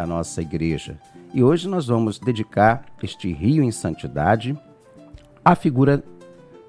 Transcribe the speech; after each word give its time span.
da 0.00 0.06
nossa 0.06 0.40
igreja. 0.40 0.98
E 1.34 1.44
hoje 1.44 1.68
nós 1.68 1.86
vamos 1.86 2.18
dedicar 2.18 2.86
este 3.02 3.30
rio 3.30 3.62
em 3.62 3.70
santidade 3.70 4.58
à 5.44 5.54
figura 5.54 6.02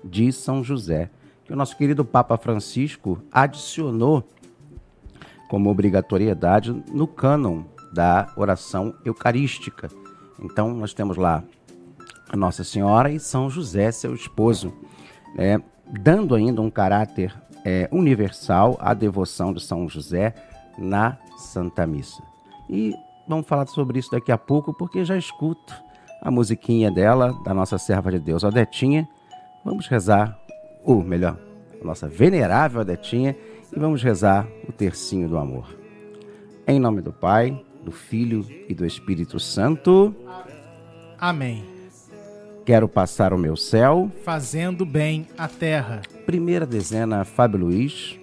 de 0.03 0.33
São 0.33 0.61
José, 0.61 1.09
que 1.45 1.53
o 1.53 1.55
nosso 1.55 1.77
querido 1.77 2.03
Papa 2.03 2.37
Francisco 2.37 3.21
adicionou 3.31 4.21
como 5.49 5.69
obrigatoriedade 5.69 6.73
no 6.91 7.07
cânon 7.07 7.63
da 7.93 8.27
oração 8.35 8.93
eucarística. 9.05 9.89
Então 10.37 10.73
nós 10.73 10.93
temos 10.93 11.15
lá 11.15 11.41
a 12.27 12.35
Nossa 12.35 12.65
Senhora 12.65 13.09
e 13.09 13.17
São 13.17 13.49
José, 13.49 13.93
seu 13.93 14.13
esposo, 14.13 14.73
né, 15.35 15.63
dando 16.01 16.35
ainda 16.35 16.61
um 16.61 16.69
caráter 16.69 17.33
é, 17.63 17.87
universal 17.93 18.77
à 18.81 18.93
devoção 18.93 19.53
de 19.53 19.63
São 19.63 19.87
José 19.87 20.35
na 20.77 21.17
Santa 21.37 21.87
Missa. 21.87 22.21
E 22.69 22.93
vamos 23.31 23.47
falar 23.47 23.65
sobre 23.67 23.97
isso 23.97 24.11
daqui 24.11 24.31
a 24.31 24.37
pouco, 24.37 24.73
porque 24.73 25.03
já 25.05 25.17
escuto 25.17 25.73
a 26.21 26.29
musiquinha 26.29 26.91
dela, 26.91 27.33
da 27.43 27.53
nossa 27.53 27.77
serva 27.77 28.11
de 28.11 28.19
Deus, 28.19 28.43
Odetinha. 28.43 29.07
Vamos 29.65 29.87
rezar, 29.87 30.37
ou 30.83 31.03
melhor, 31.03 31.37
a 31.81 31.83
nossa 31.83 32.07
venerável 32.07 32.81
Odetinha, 32.81 33.35
e 33.75 33.79
vamos 33.79 34.03
rezar 34.03 34.47
o 34.67 34.71
tercinho 34.71 35.29
do 35.29 35.37
amor. 35.37 35.75
Em 36.67 36.79
nome 36.79 37.01
do 37.01 37.11
Pai, 37.11 37.59
do 37.83 37.91
Filho 37.91 38.45
e 38.67 38.73
do 38.75 38.85
Espírito 38.85 39.39
Santo. 39.39 40.13
Amém. 41.17 41.65
Quero 42.65 42.87
passar 42.87 43.33
o 43.33 43.37
meu 43.37 43.55
céu. 43.55 44.11
Fazendo 44.23 44.85
bem 44.85 45.27
a 45.37 45.47
terra. 45.47 46.01
Primeira 46.25 46.65
dezena, 46.65 47.25
Fábio 47.25 47.61
Luiz. 47.61 48.20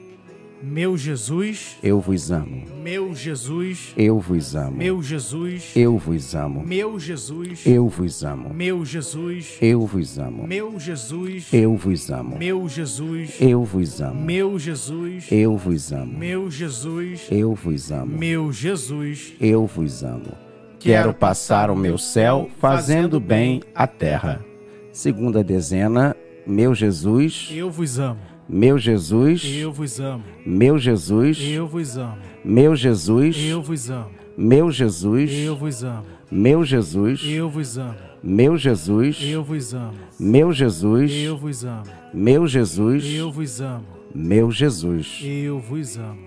Meu 0.61 0.97
Jesus, 0.97 1.77
eu 1.83 2.01
vos 2.01 2.33
amo. 2.33 2.65
Meu 2.83 3.15
Jesus, 3.15 3.95
eu 3.97 4.19
vos 4.19 4.57
amo. 4.57 4.77
Meu 4.77 5.01
Jesus, 5.01 5.73
eu 5.77 5.97
vos 5.97 6.35
amo. 6.35 6.65
Meu 6.67 6.99
Jesus, 6.99 7.65
eu 7.65 7.89
vos 7.89 8.25
amo. 8.25 8.53
Meu 8.53 8.85
Jesus, 8.85 9.57
eu 9.63 9.87
vos 9.87 10.19
amo. 10.19 10.47
Meu 10.49 10.81
Jesus, 10.81 11.53
eu 11.53 11.77
vos 11.77 12.11
amo. 12.11 12.37
Meu 12.37 12.69
Jesus, 12.69 13.41
eu 13.41 13.65
vos 13.65 14.01
amo. 14.01 14.21
Meu 14.21 14.59
Jesus, 14.59 15.31
eu 15.31 15.57
vos 15.57 15.93
amo. 15.93 16.19
Meu 16.19 16.51
Jesus, 16.51 17.29
eu 17.31 17.55
vos 17.55 17.93
amo. 17.93 18.19
Meu 18.19 18.53
Jesus, 18.53 19.35
eu 19.41 19.65
vos 19.65 20.03
amo. 20.03 20.33
Quero 20.81 21.15
passar 21.15 21.71
o 21.71 21.77
meu 21.77 21.97
céu 21.97 22.51
fazendo 22.59 23.21
bem 23.21 23.63
a 23.75 23.87
terra. 23.87 24.45
Segunda 24.93 25.45
dezena, 25.45 26.17
meu 26.45 26.75
Jesus, 26.75 27.49
eu 27.53 27.71
vos 27.71 28.01
amo. 28.01 28.28
Meu 28.49 28.79
Jesus, 28.79 29.45
eu 29.45 29.71
vos 29.71 30.01
amo. 30.01 30.25
Meu 30.47 30.79
Jesus, 30.79 31.39
eu 31.39 31.67
vos 31.67 31.99
amo. 31.99 32.17
Meu 32.43 32.75
Jesus, 32.75 33.37
eu 33.37 33.63
vos 33.63 33.91
amo. 33.91 34.11
Meu 34.39 34.73
Jesus, 34.73 35.31
eu 35.31 35.55
vos 35.55 35.85
amo. 35.85 36.07
Meu 36.31 36.65
Jesus, 36.65 37.21
eu 37.23 37.51
vos 37.51 37.77
amo. 37.77 37.95
Meu 38.23 38.57
Jesus, 38.57 39.19
eu 39.21 39.45
vos 39.45 39.75
amo. 39.75 39.95
Meu 40.19 40.53
Jesus, 40.53 41.13
eu 41.13 41.37
vos 41.37 41.65
amo. 41.65 41.83
Meu 42.15 42.47
Jesus, 42.47 43.05
eu 43.05 43.31
vos 43.31 43.61
amo. 43.61 43.85
Meu 44.15 44.51
Jesus, 44.51 45.21
eu 45.23 45.59
vos 45.61 45.99
amo. 45.99 46.19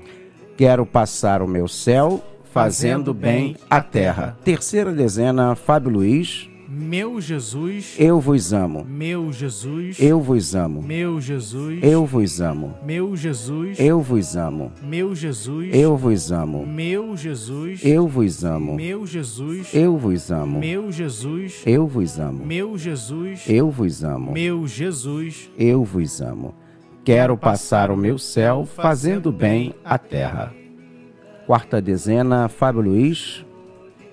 Quero 0.55 0.85
passar 0.85 1.41
o 1.41 1.47
meu 1.47 1.67
céu 1.67 2.23
fazendo 2.53 3.15
bem 3.15 3.55
a 3.67 3.81
terra. 3.81 4.37
Terceira 4.43 4.91
dezena, 4.91 5.55
Fábio 5.55 5.89
Luiz. 5.89 6.50
Meu 6.73 7.19
Jesus, 7.19 7.97
eu 7.99 8.17
vos 8.21 8.53
amo. 8.53 8.85
Meu 8.87 9.29
Jesus, 9.29 9.99
eu 9.99 10.21
vos 10.21 10.55
amo. 10.55 10.81
Meu 10.81 11.19
Jesus, 11.19 11.83
eu 11.83 12.05
vos 12.05 12.39
amo. 12.39 12.73
Meu 12.81 13.13
Jesus, 13.13 13.77
eu 13.77 14.01
vos 14.01 14.37
amo. 14.37 14.71
Meu 14.81 15.13
Jesus, 15.13 15.69
eu 15.73 15.97
vos 15.97 16.31
amo. 16.31 16.65
Meu 16.65 17.17
Jesus, 17.17 17.83
eu 17.83 18.07
vos 18.07 18.45
amo. 18.45 18.75
Meu 18.75 19.05
Jesus, 19.05 19.73
eu 19.73 19.97
vos 19.97 20.31
amo. 20.31 20.59
Meu 20.59 20.89
Jesus, 20.93 21.61
eu 21.65 21.87
vos 21.87 22.17
amo. 22.17 22.45
Meu 22.45 22.77
Jesus, 22.77 23.43
eu 23.49 23.69
vos 23.69 24.03
amo. 24.05 24.31
Meu 24.31 24.65
Jesus, 24.65 25.49
eu 25.57 25.83
vos 25.83 26.21
amo. 26.21 26.55
Quero 27.03 27.35
passar 27.35 27.91
o 27.91 27.97
meu 27.97 28.17
céu 28.17 28.65
fazendo 28.65 29.29
bem 29.29 29.75
a 29.83 29.97
terra. 29.97 30.53
Quarta 31.45 31.81
dezena, 31.81 32.47
Fábio 32.47 32.81
Luiz. 32.81 33.45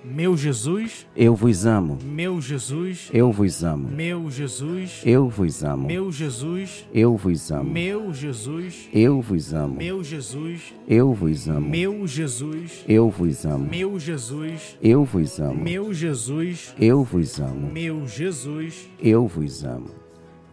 Meu 0.03 0.37
Jesus, 0.37 1.05
eu 1.15 1.35
vos 1.35 1.65
amo. 1.65 1.97
Meu 2.03 2.39
Jesus, 2.39 3.09
eu 3.13 3.31
vos 3.31 3.63
amo. 3.63 3.89
Meu 3.89 4.31
Jesus, 4.31 5.01
eu 5.03 5.29
vos 5.29 5.63
amo. 5.63 5.87
Meu 5.87 6.11
Jesus, 6.11 6.85
eu 6.93 7.17
vos 7.17 7.51
amo. 7.51 7.69
Meu 7.69 8.13
Jesus, 8.13 8.89
eu 8.93 9.21
vos 9.21 9.53
amo. 9.53 9.75
Meu 9.75 10.03
Jesus, 10.03 10.73
eu 10.87 11.13
vos 11.13 11.47
amo. 11.49 11.69
Meu 11.69 12.07
Jesus, 12.07 12.85
eu 12.87 13.09
vos 13.09 13.45
amo. 13.45 13.69
Meu 13.69 13.99
Jesus, 13.99 14.77
eu 14.81 15.03
vos 15.03 15.39
amo. 15.39 15.63
Meu 15.63 15.93
Jesus, 15.93 16.73
eu 16.79 17.03
vos 17.03 17.39
amo. 17.39 17.71
Meu 17.71 18.07
Jesus, 18.07 18.89
eu 19.01 19.27
vos 19.27 19.65
amo. 19.65 19.89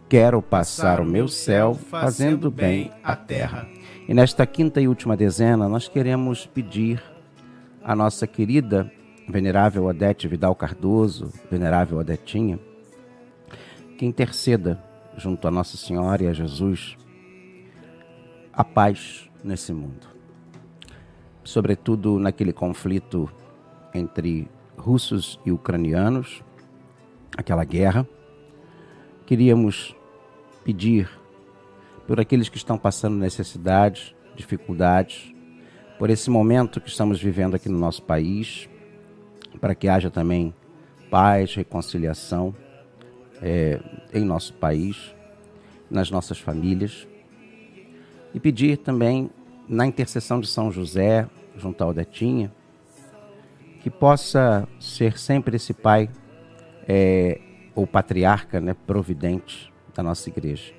Quero 0.09 0.41
passar 0.41 0.99
o 0.99 1.05
meu 1.05 1.27
céu 1.27 1.73
fazendo 1.73 2.51
bem 2.51 2.91
a 3.03 3.15
terra. 3.15 3.67
E 4.07 4.13
nesta 4.13 4.45
quinta 4.45 4.81
e 4.81 4.87
última 4.87 5.17
dezena, 5.17 5.67
nós 5.67 5.87
queremos 5.87 6.45
pedir 6.45 7.01
à 7.83 7.95
nossa 7.95 8.27
querida 8.27 8.91
venerável 9.27 9.85
Odete 9.85 10.27
Vidal 10.27 10.55
Cardoso, 10.55 11.31
venerável 11.51 11.97
Odetinha, 11.97 12.59
que 13.97 14.05
interceda 14.05 14.81
junto 15.17 15.47
a 15.47 15.51
Nossa 15.51 15.75
Senhora 15.75 16.23
e 16.23 16.27
a 16.27 16.33
Jesus 16.33 16.95
a 18.53 18.63
paz 18.63 19.29
nesse 19.43 19.73
mundo. 19.73 20.07
Sobretudo 21.43 22.19
naquele 22.19 22.51
conflito 22.53 23.29
entre 23.93 24.47
russos 24.77 25.39
e 25.45 25.51
ucranianos, 25.51 26.41
aquela 27.35 27.63
guerra. 27.63 28.07
Queríamos 29.25 29.95
pedir 30.63 31.09
por 32.07 32.19
aqueles 32.19 32.49
que 32.49 32.57
estão 32.57 32.77
passando 32.77 33.17
necessidades, 33.17 34.15
dificuldades, 34.35 35.33
por 35.99 36.09
esse 36.09 36.29
momento 36.29 36.79
que 36.79 36.89
estamos 36.89 37.21
vivendo 37.21 37.55
aqui 37.55 37.69
no 37.69 37.77
nosso 37.77 38.01
país, 38.03 38.69
para 39.57 39.75
que 39.75 39.87
haja 39.87 40.09
também 40.09 40.53
paz, 41.09 41.55
reconciliação 41.55 42.55
é, 43.41 43.79
em 44.13 44.23
nosso 44.23 44.53
país, 44.53 45.15
nas 45.89 46.11
nossas 46.11 46.39
famílias. 46.39 47.07
E 48.33 48.39
pedir 48.39 48.77
também, 48.77 49.29
na 49.67 49.85
intercessão 49.85 50.39
de 50.39 50.47
São 50.47 50.71
José, 50.71 51.27
junto 51.57 51.83
a 51.83 51.87
Odetinha, 51.87 52.51
que 53.81 53.89
possa 53.89 54.67
ser 54.79 55.17
sempre 55.17 55.55
esse 55.55 55.73
pai 55.73 56.09
é, 56.87 57.39
ou 57.75 57.85
patriarca 57.85 58.59
né, 58.59 58.75
providente 58.85 59.71
da 59.93 60.03
nossa 60.03 60.29
igreja. 60.29 60.73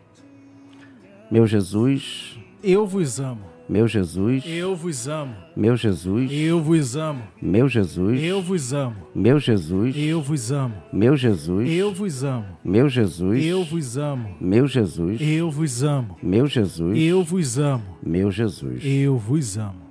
Meu 1.31 1.47
Jesus, 1.47 2.39
eu 2.63 2.87
vos 2.87 3.21
amo. 3.21 3.59
Meu 3.69 3.87
Jesus, 3.87 4.45
eu 4.47 4.75
vos 4.75 5.07
amo. 5.07 5.35
Meu 5.55 5.77
Jesus, 5.77 6.31
eu 6.33 6.63
vos 6.63 6.97
amo. 6.97 7.23
Meu 7.41 7.69
Jesus, 7.69 8.23
eu 8.23 8.41
vos 8.41 8.73
amo. 8.73 8.97
Meu 9.15 9.39
Jesus, 9.39 9.95
eu 9.95 10.23
vos 10.23 10.51
amo. 10.51 10.75
Meu 10.91 11.17
Jesus, 11.19 11.69
eu 11.71 11.93
vos 11.93 12.25
amo. 12.25 12.47
Meu 12.65 12.89
Jesus, 12.89 13.45
eu 13.45 13.65
vos 13.65 13.99
amo. 13.99 14.37
Meu 14.41 14.67
Jesus, 14.67 15.21
eu 15.21 15.51
vos 15.51 15.83
amo. 15.83 16.17
Meu 16.23 16.47
Jesus, 16.47 16.99
eu 16.99 17.23
vos 17.23 17.59
amo. 17.59 17.85
Meu 18.03 18.31
Jesus, 18.31 18.83
eu 18.83 19.19
vos 19.19 19.59
amo. 19.59 19.89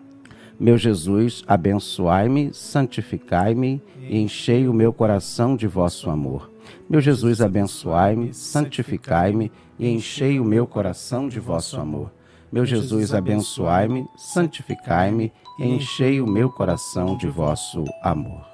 Meu 0.60 0.75
Jesus, 0.75 1.44
abençoai-me, 1.48 2.52
santificai-me 2.52 3.80
e 4.00 4.18
enchei 4.18 4.68
o 4.68 4.74
meu 4.74 4.92
coração 4.92 5.56
de 5.56 5.68
vosso 5.68 6.10
amor. 6.10 6.52
Meu 6.90 7.00
Jesus, 7.00 7.42
abençoai-me, 7.42 8.34
santificai-me 8.34 9.52
e 9.78 9.88
enchei 9.88 10.40
o 10.40 10.44
meu 10.44 10.66
coração 10.66 11.30
de 11.30 11.40
vosso 11.40 11.80
amor. 11.80 12.17
Meu 12.49 12.65
Jesus, 12.65 13.13
abençoai-me, 13.13 14.07
santificai-me 14.15 15.33
e 15.59 15.67
enchei 15.67 16.21
o 16.21 16.25
meu 16.25 16.49
coração 16.49 17.17
de 17.17 17.27
vosso 17.27 17.83
amor. 18.01 18.45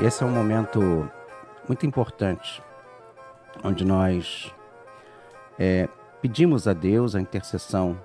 Esse 0.00 0.24
é 0.24 0.26
um 0.26 0.32
momento 0.32 1.08
muito 1.68 1.86
importante, 1.86 2.60
onde 3.62 3.84
nós 3.84 4.52
é, 5.56 5.88
pedimos 6.20 6.66
a 6.66 6.72
Deus 6.72 7.14
a 7.14 7.20
intercessão 7.20 7.96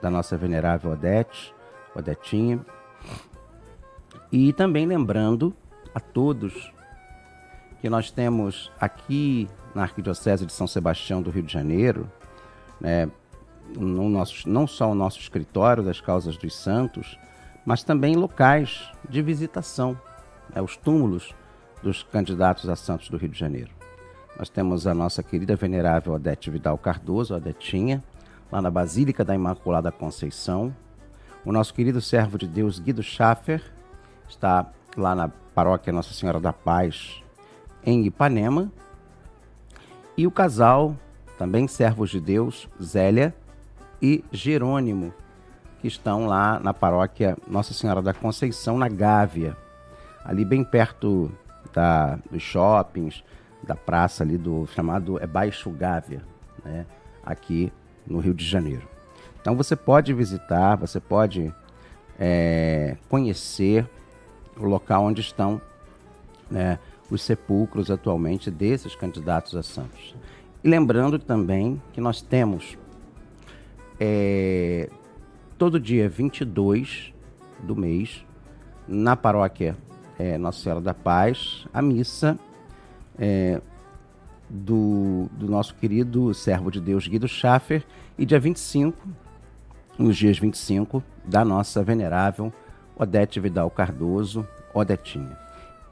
da 0.00 0.08
nossa 0.08 0.36
venerável 0.36 0.92
Odete, 0.92 1.52
Odetinha, 1.92 2.64
e 4.30 4.52
também 4.52 4.86
lembrando 4.86 5.52
a 5.92 5.98
todos 5.98 6.72
que 7.84 7.90
nós 7.90 8.10
temos 8.10 8.72
aqui 8.80 9.46
na 9.74 9.82
Arquidiocese 9.82 10.46
de 10.46 10.54
São 10.54 10.66
Sebastião 10.66 11.20
do 11.20 11.28
Rio 11.28 11.42
de 11.42 11.52
Janeiro, 11.52 12.10
né, 12.80 13.10
no 13.76 14.08
nosso, 14.08 14.48
não 14.48 14.66
só 14.66 14.90
o 14.90 14.94
nosso 14.94 15.20
escritório 15.20 15.82
das 15.82 16.00
causas 16.00 16.38
dos 16.38 16.56
santos, 16.56 17.18
mas 17.62 17.84
também 17.84 18.16
locais 18.16 18.90
de 19.06 19.20
visitação, 19.20 20.00
né, 20.54 20.62
os 20.62 20.78
túmulos 20.78 21.34
dos 21.82 22.02
candidatos 22.02 22.70
a 22.70 22.74
santos 22.74 23.10
do 23.10 23.18
Rio 23.18 23.28
de 23.28 23.38
Janeiro. 23.38 23.70
nós 24.38 24.48
temos 24.48 24.86
a 24.86 24.94
nossa 24.94 25.22
querida 25.22 25.54
venerável 25.54 26.14
Odete 26.14 26.50
Vidal 26.50 26.78
Cardoso, 26.78 27.34
Odetinha, 27.34 28.02
lá 28.50 28.62
na 28.62 28.70
Basílica 28.70 29.22
da 29.22 29.34
Imaculada 29.34 29.92
Conceição. 29.92 30.74
O 31.44 31.52
nosso 31.52 31.74
querido 31.74 32.00
servo 32.00 32.38
de 32.38 32.46
Deus, 32.48 32.78
Guido 32.78 33.02
Schaffer, 33.02 33.62
está 34.26 34.72
lá 34.96 35.14
na 35.14 35.28
paróquia 35.28 35.92
Nossa 35.92 36.14
Senhora 36.14 36.40
da 36.40 36.50
Paz, 36.50 37.22
em 37.84 38.04
Ipanema. 38.04 38.70
E 40.16 40.26
o 40.26 40.30
casal, 40.30 40.96
também 41.38 41.66
servos 41.66 42.10
de 42.10 42.20
Deus, 42.20 42.68
Zélia 42.82 43.34
e 44.00 44.24
Jerônimo, 44.30 45.12
que 45.80 45.88
estão 45.88 46.26
lá 46.26 46.58
na 46.60 46.72
paróquia 46.72 47.36
Nossa 47.46 47.74
Senhora 47.74 48.00
da 48.00 48.14
Conceição, 48.14 48.78
na 48.78 48.88
Gávea, 48.88 49.56
ali 50.24 50.44
bem 50.44 50.64
perto 50.64 51.30
da, 51.72 52.18
dos 52.30 52.42
shoppings, 52.42 53.22
da 53.62 53.74
praça 53.74 54.22
ali 54.22 54.38
do 54.38 54.66
chamado 54.68 55.18
é 55.22 55.26
Baixo 55.26 55.70
Gávea, 55.70 56.22
né? 56.64 56.86
aqui 57.24 57.72
no 58.06 58.20
Rio 58.20 58.34
de 58.34 58.44
Janeiro. 58.44 58.86
Então 59.40 59.56
você 59.56 59.74
pode 59.74 60.12
visitar, 60.14 60.76
você 60.76 61.00
pode 61.00 61.52
é, 62.18 62.96
conhecer 63.08 63.88
o 64.56 64.64
local 64.64 65.04
onde 65.04 65.20
estão 65.20 65.60
né, 66.50 66.78
os 67.14 67.22
sepulcros 67.22 67.90
atualmente 67.90 68.50
desses 68.50 68.94
candidatos 68.94 69.54
a 69.54 69.62
santos. 69.62 70.14
E 70.62 70.68
lembrando 70.68 71.18
também 71.18 71.80
que 71.92 72.00
nós 72.00 72.20
temos 72.20 72.76
é, 74.00 74.88
todo 75.56 75.78
dia 75.78 76.08
22 76.08 77.12
do 77.62 77.76
mês, 77.76 78.24
na 78.86 79.16
paróquia 79.16 79.76
é, 80.18 80.36
Nossa 80.36 80.60
Senhora 80.60 80.80
da 80.80 80.94
Paz, 80.94 81.66
a 81.72 81.80
missa 81.80 82.38
é, 83.18 83.60
do, 84.48 85.28
do, 85.32 85.48
nosso 85.48 85.74
querido 85.74 86.32
servo 86.34 86.70
de 86.70 86.80
Deus 86.80 87.06
Guido 87.06 87.28
Schaffer, 87.28 87.84
e 88.18 88.26
dia 88.26 88.38
25, 88.38 89.08
nos 89.98 90.16
dias 90.16 90.38
25, 90.38 91.02
da 91.24 91.44
nossa 91.44 91.82
venerável 91.82 92.52
Odete 92.96 93.40
Vidal 93.40 93.70
Cardoso, 93.70 94.46
Odetinha. 94.72 95.43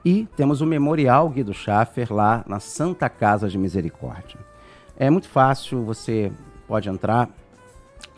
E 0.04 0.28
temos 0.36 0.60
o 0.60 0.66
Memorial 0.66 1.28
Guido 1.28 1.54
Schaffer 1.54 2.12
lá 2.12 2.44
na 2.46 2.58
Santa 2.58 3.08
Casa 3.08 3.48
de 3.48 3.56
Misericórdia. 3.56 4.38
É 4.96 5.08
muito 5.08 5.28
fácil, 5.28 5.84
você 5.84 6.32
pode 6.66 6.88
entrar 6.88 7.28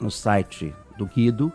no 0.00 0.10
site 0.10 0.74
do 0.96 1.06
Guido, 1.06 1.52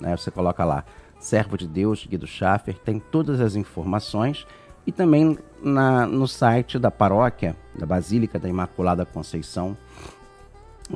né? 0.00 0.16
Você 0.16 0.30
coloca 0.30 0.64
lá 0.64 0.84
Servo 1.18 1.56
de 1.56 1.66
Deus 1.66 2.06
Guido 2.06 2.26
Schaffer, 2.26 2.78
tem 2.78 2.98
todas 2.98 3.40
as 3.40 3.56
informações 3.56 4.46
e 4.86 4.92
também 4.92 5.38
na, 5.62 6.06
no 6.06 6.26
site 6.26 6.78
da 6.78 6.90
paróquia 6.90 7.56
da 7.78 7.86
Basílica 7.86 8.38
da 8.38 8.48
Imaculada 8.48 9.06
Conceição, 9.06 9.76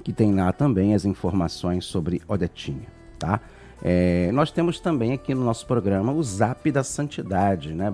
que 0.02 0.12
tem 0.12 0.34
lá 0.34 0.52
também 0.52 0.94
as 0.94 1.04
informações 1.04 1.84
sobre 1.84 2.20
Odetinha, 2.28 2.88
tá? 3.18 3.40
É, 3.82 4.30
nós 4.32 4.50
temos 4.50 4.80
também 4.80 5.12
aqui 5.12 5.34
no 5.34 5.44
nosso 5.44 5.66
programa 5.66 6.12
o 6.12 6.22
Zap 6.22 6.70
da 6.70 6.82
Santidade, 6.82 7.74
né? 7.74 7.92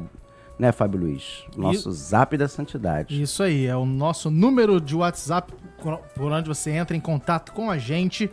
Né, 0.62 0.70
Fábio 0.70 1.00
Luiz? 1.00 1.42
Nosso 1.56 1.90
e... 1.90 1.92
Zap 1.92 2.36
da 2.36 2.46
Santidade. 2.46 3.20
Isso 3.20 3.42
aí, 3.42 3.66
é 3.66 3.74
o 3.74 3.84
nosso 3.84 4.30
número 4.30 4.80
de 4.80 4.94
WhatsApp 4.94 5.52
por 6.14 6.30
onde 6.30 6.46
você 6.46 6.70
entra 6.70 6.96
em 6.96 7.00
contato 7.00 7.50
com 7.50 7.68
a 7.68 7.78
gente. 7.78 8.30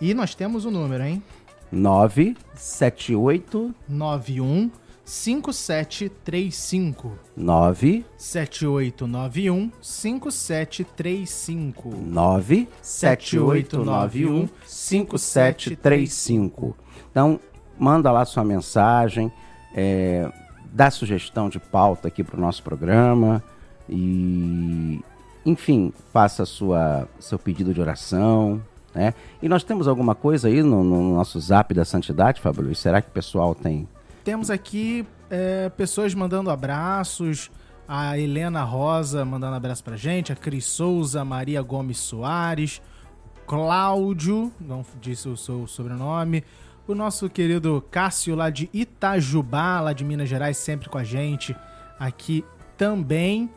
E 0.00 0.14
nós 0.14 0.34
temos 0.34 0.64
o 0.64 0.70
número, 0.70 1.04
hein? 1.04 1.22
978 1.70 3.74
91 3.86 4.70
5735 5.04 7.12
97891 7.36 9.70
5735 9.82 11.90
97891 11.90 14.48
5735 14.64 16.74
Então, 17.10 17.38
manda 17.78 18.10
lá 18.10 18.24
sua 18.24 18.44
mensagem, 18.44 19.30
é, 19.74 20.32
dá 20.76 20.90
sugestão 20.90 21.48
de 21.48 21.58
pauta 21.58 22.08
aqui 22.08 22.22
para 22.22 22.36
o 22.36 22.40
nosso 22.40 22.62
programa 22.62 23.42
e, 23.88 25.00
enfim, 25.44 25.90
faça 26.12 26.44
sua, 26.44 27.08
seu 27.18 27.38
pedido 27.38 27.72
de 27.72 27.80
oração, 27.80 28.60
né? 28.94 29.14
E 29.40 29.48
nós 29.48 29.64
temos 29.64 29.88
alguma 29.88 30.14
coisa 30.14 30.48
aí 30.48 30.62
no, 30.62 30.84
no 30.84 31.14
nosso 31.14 31.40
zap 31.40 31.72
da 31.72 31.84
santidade, 31.84 32.42
Fábio? 32.42 32.74
Será 32.74 33.00
que 33.00 33.08
o 33.08 33.12
pessoal 33.12 33.54
tem? 33.54 33.88
Temos 34.22 34.50
aqui 34.50 35.06
é, 35.30 35.70
pessoas 35.70 36.14
mandando 36.14 36.50
abraços. 36.50 37.50
A 37.88 38.18
Helena 38.18 38.62
Rosa 38.62 39.24
mandando 39.24 39.56
abraço 39.56 39.82
pra 39.82 39.96
gente. 39.96 40.30
A 40.30 40.36
Cris 40.36 40.66
Souza, 40.66 41.24
Maria 41.24 41.62
Gomes 41.62 41.98
Soares. 41.98 42.82
Cláudio, 43.46 44.52
não 44.60 44.84
disse 45.00 45.28
o 45.28 45.36
seu 45.36 45.66
sobrenome. 45.66 46.44
O 46.88 46.94
nosso 46.94 47.28
querido 47.28 47.84
Cássio 47.90 48.36
lá 48.36 48.48
de 48.48 48.70
Itajubá, 48.72 49.80
lá 49.80 49.92
de 49.92 50.04
Minas 50.04 50.28
Gerais, 50.28 50.56
sempre 50.56 50.88
com 50.88 50.96
a 50.96 51.02
gente 51.02 51.56
aqui 51.98 52.44
também. 52.76 53.50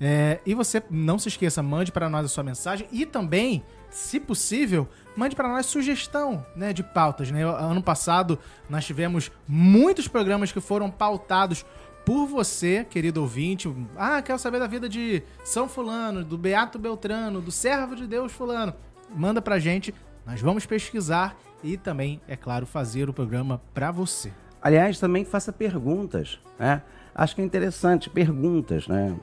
É, 0.00 0.40
e 0.46 0.54
você 0.54 0.80
não 0.88 1.18
se 1.18 1.28
esqueça, 1.28 1.62
mande 1.62 1.90
para 1.90 2.08
nós 2.08 2.26
a 2.26 2.28
sua 2.28 2.44
mensagem 2.44 2.86
e 2.92 3.04
também 3.04 3.64
se 3.90 4.20
possível, 4.20 4.86
mande 5.16 5.34
para 5.34 5.48
nós 5.48 5.66
sugestão 5.66 6.46
né, 6.54 6.72
de 6.72 6.84
pautas. 6.84 7.30
Né? 7.30 7.42
Ano 7.42 7.82
passado 7.82 8.38
nós 8.70 8.84
tivemos 8.84 9.32
muitos 9.48 10.06
programas 10.06 10.52
que 10.52 10.60
foram 10.60 10.88
pautados 10.88 11.64
por 12.04 12.26
você, 12.26 12.86
querido 12.88 13.20
ouvinte. 13.20 13.68
Ah, 13.96 14.22
quero 14.22 14.38
saber 14.38 14.60
da 14.60 14.68
vida 14.68 14.88
de 14.88 15.24
São 15.42 15.68
Fulano, 15.68 16.22
do 16.22 16.38
Beato 16.38 16.78
Beltrano, 16.78 17.40
do 17.40 17.50
Servo 17.50 17.96
de 17.96 18.06
Deus 18.06 18.30
Fulano. 18.30 18.74
Manda 19.12 19.42
pra 19.42 19.58
gente, 19.58 19.92
nós 20.24 20.40
vamos 20.40 20.64
pesquisar 20.66 21.36
e 21.66 21.76
também, 21.76 22.20
é 22.28 22.36
claro, 22.36 22.64
fazer 22.64 23.08
o 23.08 23.12
programa 23.12 23.60
para 23.74 23.90
você. 23.90 24.32
Aliás, 24.62 25.00
também 25.00 25.24
faça 25.24 25.52
perguntas, 25.52 26.38
né? 26.58 26.82
Acho 27.14 27.34
que 27.34 27.42
é 27.42 27.44
interessante, 27.44 28.08
perguntas, 28.08 28.86
né? 28.86 29.16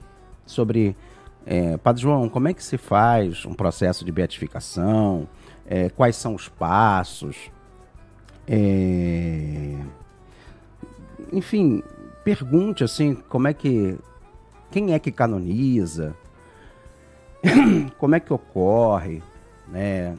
Sobre 0.46 0.96
é, 1.46 1.78
Padre 1.78 2.02
João, 2.02 2.28
como 2.28 2.48
é 2.50 2.54
que 2.54 2.64
se 2.64 2.78
faz 2.78 3.46
um 3.46 3.54
processo 3.54 4.04
de 4.04 4.12
beatificação? 4.12 5.28
É, 5.66 5.90
quais 5.90 6.18
são 6.18 6.36
os 6.36 6.50
passos? 6.50 7.50
É... 8.46 9.78
Enfim, 11.32 11.82
pergunte 12.24 12.84
assim, 12.84 13.16
como 13.16 13.48
é 13.48 13.54
que. 13.54 13.98
Quem 14.70 14.94
é 14.94 15.00
que 15.00 15.12
canoniza? 15.12 16.16
como 17.98 18.16
é 18.16 18.20
que 18.20 18.34
ocorre? 18.34 19.22
Né? 19.68 20.18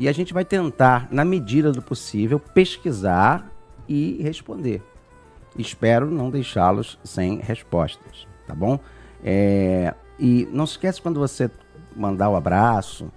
E 0.00 0.08
a 0.08 0.12
gente 0.12 0.32
vai 0.32 0.46
tentar, 0.46 1.08
na 1.10 1.26
medida 1.26 1.70
do 1.70 1.82
possível, 1.82 2.40
pesquisar 2.40 3.52
e 3.86 4.18
responder. 4.22 4.82
Espero 5.58 6.10
não 6.10 6.30
deixá-los 6.30 6.98
sem 7.04 7.38
respostas, 7.38 8.26
tá 8.46 8.54
bom? 8.54 8.80
É, 9.22 9.92
e 10.18 10.48
não 10.52 10.64
se 10.64 10.72
esquece 10.72 11.02
quando 11.02 11.20
você 11.20 11.50
mandar 11.94 12.30
o 12.30 12.34
abraço, 12.34 13.12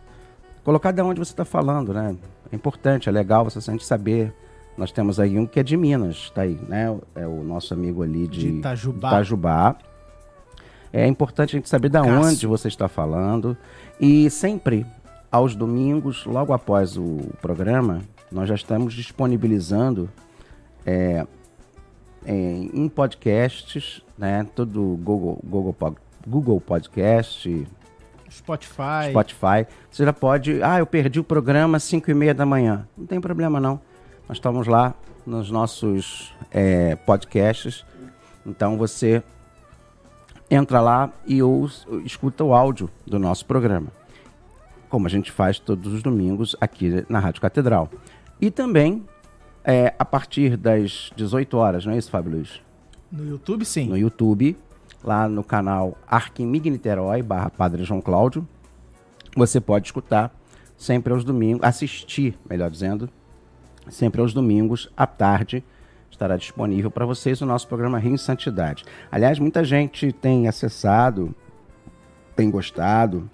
colocar 0.65 0.91
de 0.91 1.01
onde 1.01 1.19
você 1.19 1.31
está 1.31 1.45
falando, 1.45 1.93
né? 1.93 2.17
É 2.51 2.55
importante, 2.55 3.07
é 3.07 3.13
legal 3.13 3.45
você 3.45 3.61
sempre 3.61 3.85
saber. 3.85 4.33
Nós 4.77 4.91
temos 4.91 5.21
aí 5.21 5.39
um 5.39 5.45
que 5.45 5.61
é 5.61 5.63
de 5.63 5.77
Minas, 5.77 6.31
tá 6.31 6.41
aí, 6.41 6.59
né? 6.67 6.93
É 7.15 7.25
o 7.25 7.45
nosso 7.45 7.73
amigo 7.73 8.03
ali 8.03 8.27
de, 8.27 8.39
de 8.39 8.47
Itajubá. 8.57 9.07
Itajubá. 9.07 9.77
É 10.91 11.07
importante 11.07 11.55
a 11.55 11.57
gente 11.59 11.69
saber 11.69 11.87
de 11.87 11.97
onde 11.97 12.45
você 12.45 12.67
está 12.67 12.89
falando. 12.89 13.55
E 14.01 14.29
sempre, 14.29 14.85
aos 15.33 15.55
domingos, 15.55 16.25
logo 16.27 16.53
após 16.53 16.95
o 16.95 17.17
programa, 17.41 18.01
nós 18.31 18.47
já 18.47 18.53
estamos 18.53 18.93
disponibilizando 18.93 20.07
é, 20.85 21.25
em, 22.23 22.69
em 22.71 22.87
podcasts, 22.87 24.03
né? 24.15 24.45
Todo 24.53 24.95
Google, 25.01 25.39
Google, 25.43 25.75
Google 26.27 26.61
Podcast, 26.61 27.67
Spotify. 28.29 29.09
Spotify. 29.09 29.67
Você 29.89 30.05
já 30.05 30.13
pode. 30.13 30.61
Ah, 30.61 30.77
eu 30.77 30.85
perdi 30.85 31.19
o 31.19 31.23
programa 31.23 31.77
às 31.77 31.83
5 31.83 32.11
e 32.11 32.13
meia 32.13 32.35
da 32.35 32.45
manhã. 32.45 32.87
Não 32.95 33.07
tem 33.07 33.19
problema, 33.19 33.59
não. 33.59 33.81
Nós 34.29 34.37
estamos 34.37 34.67
lá 34.67 34.93
nos 35.25 35.49
nossos 35.49 36.31
é, 36.51 36.95
podcasts. 36.95 37.83
Então 38.45 38.77
você 38.77 39.23
entra 40.47 40.79
lá 40.79 41.11
e 41.25 41.41
ouça, 41.41 41.87
escuta 42.05 42.43
o 42.43 42.53
áudio 42.53 42.87
do 43.03 43.17
nosso 43.17 43.47
programa. 43.47 44.02
Como 44.93 45.07
a 45.07 45.09
gente 45.09 45.31
faz 45.31 45.57
todos 45.57 45.91
os 45.91 46.03
domingos 46.03 46.55
aqui 46.61 47.03
na 47.09 47.17
Rádio 47.17 47.41
Catedral. 47.41 47.89
E 48.39 48.51
também 48.51 49.03
é, 49.63 49.91
a 49.97 50.05
partir 50.05 50.55
das 50.55 51.09
18 51.15 51.57
horas, 51.57 51.83
não 51.83 51.93
é 51.93 51.97
isso, 51.97 52.11
Fábio 52.11 52.33
Luiz? 52.33 52.61
No 53.11 53.27
YouTube, 53.27 53.65
sim. 53.65 53.87
No 53.87 53.97
YouTube, 53.97 54.55
lá 55.03 55.27
no 55.27 55.43
canal 55.43 55.97
Arquimig 56.07 56.69
Niterói, 56.69 57.23
barra 57.23 57.49
Padre 57.49 57.83
João 57.83 57.99
Cláudio. 57.99 58.47
Você 59.35 59.59
pode 59.59 59.87
escutar 59.87 60.31
sempre 60.77 61.11
aos 61.11 61.23
domingos, 61.23 61.63
assistir, 61.63 62.37
melhor 62.47 62.69
dizendo, 62.69 63.09
sempre 63.89 64.21
aos 64.21 64.31
domingos, 64.31 64.91
à 64.95 65.07
tarde, 65.07 65.63
estará 66.11 66.37
disponível 66.37 66.91
para 66.91 67.03
vocês 67.03 67.41
o 67.41 67.47
nosso 67.47 67.67
programa 67.67 67.97
Rio 67.97 68.13
em 68.13 68.17
Santidade. 68.17 68.85
Aliás, 69.11 69.39
muita 69.39 69.63
gente 69.63 70.11
tem 70.11 70.47
acessado, 70.47 71.33
tem 72.35 72.43
tem 72.43 72.51
gostado. 72.51 73.27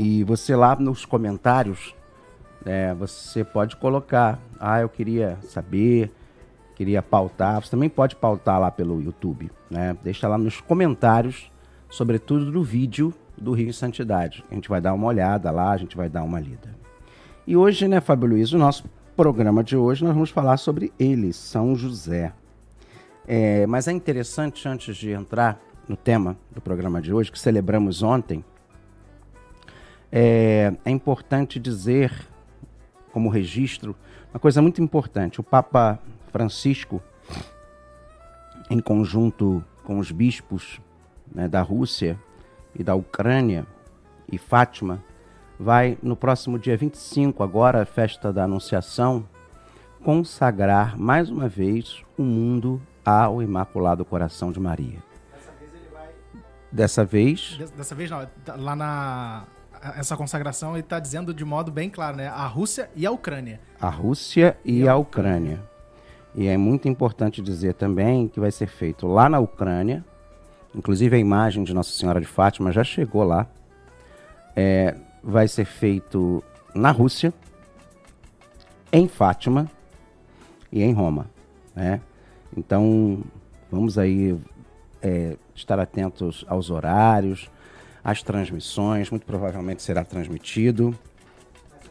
E 0.00 0.22
você 0.22 0.54
lá 0.54 0.76
nos 0.76 1.04
comentários, 1.04 1.92
é, 2.64 2.94
você 2.94 3.42
pode 3.42 3.74
colocar, 3.74 4.38
ah, 4.60 4.80
eu 4.80 4.88
queria 4.88 5.36
saber, 5.42 6.12
queria 6.76 7.02
pautar. 7.02 7.60
Você 7.60 7.72
também 7.72 7.88
pode 7.88 8.14
pautar 8.14 8.60
lá 8.60 8.70
pelo 8.70 9.02
YouTube, 9.02 9.50
né? 9.68 9.96
Deixa 10.04 10.28
lá 10.28 10.38
nos 10.38 10.60
comentários, 10.60 11.50
sobretudo 11.90 12.52
do 12.52 12.62
vídeo 12.62 13.12
do 13.36 13.50
Rio 13.50 13.70
em 13.70 13.72
Santidade. 13.72 14.44
A 14.48 14.54
gente 14.54 14.68
vai 14.68 14.80
dar 14.80 14.94
uma 14.94 15.08
olhada 15.08 15.50
lá, 15.50 15.72
a 15.72 15.76
gente 15.76 15.96
vai 15.96 16.08
dar 16.08 16.22
uma 16.22 16.38
lida. 16.38 16.72
E 17.44 17.56
hoje, 17.56 17.88
né, 17.88 18.00
Fábio 18.00 18.28
Luiz, 18.28 18.52
o 18.52 18.58
nosso 18.58 18.84
programa 19.16 19.64
de 19.64 19.76
hoje 19.76 20.04
nós 20.04 20.14
vamos 20.14 20.30
falar 20.30 20.58
sobre 20.58 20.92
ele, 20.96 21.32
São 21.32 21.74
José. 21.74 22.32
É, 23.26 23.66
mas 23.66 23.88
é 23.88 23.92
interessante, 23.92 24.68
antes 24.68 24.96
de 24.96 25.10
entrar 25.10 25.60
no 25.88 25.96
tema 25.96 26.36
do 26.52 26.60
programa 26.60 27.02
de 27.02 27.12
hoje, 27.12 27.32
que 27.32 27.40
celebramos 27.40 28.00
ontem, 28.00 28.44
é, 30.10 30.72
é 30.84 30.90
importante 30.90 31.58
dizer, 31.58 32.12
como 33.12 33.28
registro, 33.28 33.94
uma 34.32 34.40
coisa 34.40 34.60
muito 34.62 34.82
importante. 34.82 35.40
O 35.40 35.44
Papa 35.44 35.98
Francisco, 36.30 37.02
em 38.70 38.80
conjunto 38.80 39.64
com 39.84 39.98
os 39.98 40.10
bispos 40.10 40.80
né, 41.34 41.48
da 41.48 41.62
Rússia 41.62 42.18
e 42.74 42.82
da 42.82 42.94
Ucrânia 42.94 43.66
e 44.30 44.36
Fátima, 44.38 45.02
vai 45.58 45.98
no 46.02 46.14
próximo 46.14 46.58
dia 46.58 46.76
25, 46.76 47.42
agora, 47.42 47.82
a 47.82 47.86
festa 47.86 48.32
da 48.32 48.44
Anunciação, 48.44 49.26
consagrar 50.04 50.96
mais 50.98 51.30
uma 51.30 51.48
vez 51.48 52.02
o 52.16 52.22
mundo 52.22 52.80
ao 53.04 53.42
Imaculado 53.42 54.04
Coração 54.04 54.52
de 54.52 54.60
Maria. 54.60 55.02
Dessa 55.32 55.52
vez 55.58 55.74
ele 55.74 55.88
vai. 55.92 56.08
Dessa 56.70 57.04
vez. 57.04 57.58
Dessa 57.76 57.94
vez 57.94 58.10
não, 58.10 58.26
tá 58.44 58.54
lá 58.56 58.76
na. 58.76 59.44
Essa 59.96 60.16
consagração 60.16 60.72
ele 60.72 60.80
está 60.80 60.98
dizendo 60.98 61.32
de 61.32 61.44
modo 61.44 61.70
bem 61.70 61.88
claro, 61.90 62.16
né? 62.16 62.28
A 62.28 62.46
Rússia 62.46 62.90
e 62.94 63.06
a 63.06 63.10
Ucrânia. 63.10 63.60
A 63.80 63.88
Rússia 63.88 64.56
e, 64.64 64.80
e 64.80 64.88
a 64.88 64.96
Ucrânia. 64.96 65.60
E 66.34 66.46
é 66.46 66.56
muito 66.56 66.88
importante 66.88 67.42
dizer 67.42 67.74
também 67.74 68.28
que 68.28 68.38
vai 68.38 68.50
ser 68.50 68.66
feito 68.66 69.06
lá 69.06 69.28
na 69.28 69.38
Ucrânia. 69.38 70.04
Inclusive 70.74 71.16
a 71.16 71.18
imagem 71.18 71.64
de 71.64 71.74
Nossa 71.74 71.90
Senhora 71.90 72.20
de 72.20 72.26
Fátima 72.26 72.70
já 72.70 72.84
chegou 72.84 73.24
lá. 73.24 73.46
É, 74.54 74.94
vai 75.22 75.48
ser 75.48 75.64
feito 75.64 76.42
na 76.74 76.90
Rússia, 76.90 77.32
em 78.92 79.08
Fátima 79.08 79.70
e 80.70 80.82
em 80.82 80.92
Roma. 80.92 81.26
Né? 81.74 82.00
Então, 82.56 83.22
vamos 83.70 83.98
aí 83.98 84.38
é, 85.02 85.36
estar 85.54 85.78
atentos 85.78 86.44
aos 86.48 86.70
horários, 86.70 87.50
às 88.08 88.22
transmissões, 88.22 89.10
muito 89.10 89.26
provavelmente 89.26 89.82
será 89.82 90.02
transmitido. 90.02 90.98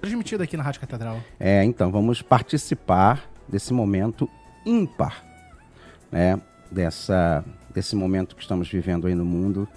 Transmitido 0.01 0.41
aqui 0.41 0.57
na 0.57 0.63
Rádio 0.63 0.81
Catedral. 0.81 1.19
É, 1.39 1.63
então, 1.63 1.91
vamos 1.91 2.23
participar 2.23 3.29
desse 3.47 3.71
momento 3.71 4.27
ímpar, 4.65 5.23
né? 6.11 6.41
Dessa, 6.71 7.45
desse 7.73 7.95
momento 7.95 8.35
que 8.35 8.41
estamos 8.41 8.67
vivendo 8.67 9.05
aí 9.05 9.13
no 9.13 9.23
mundo 9.23 9.67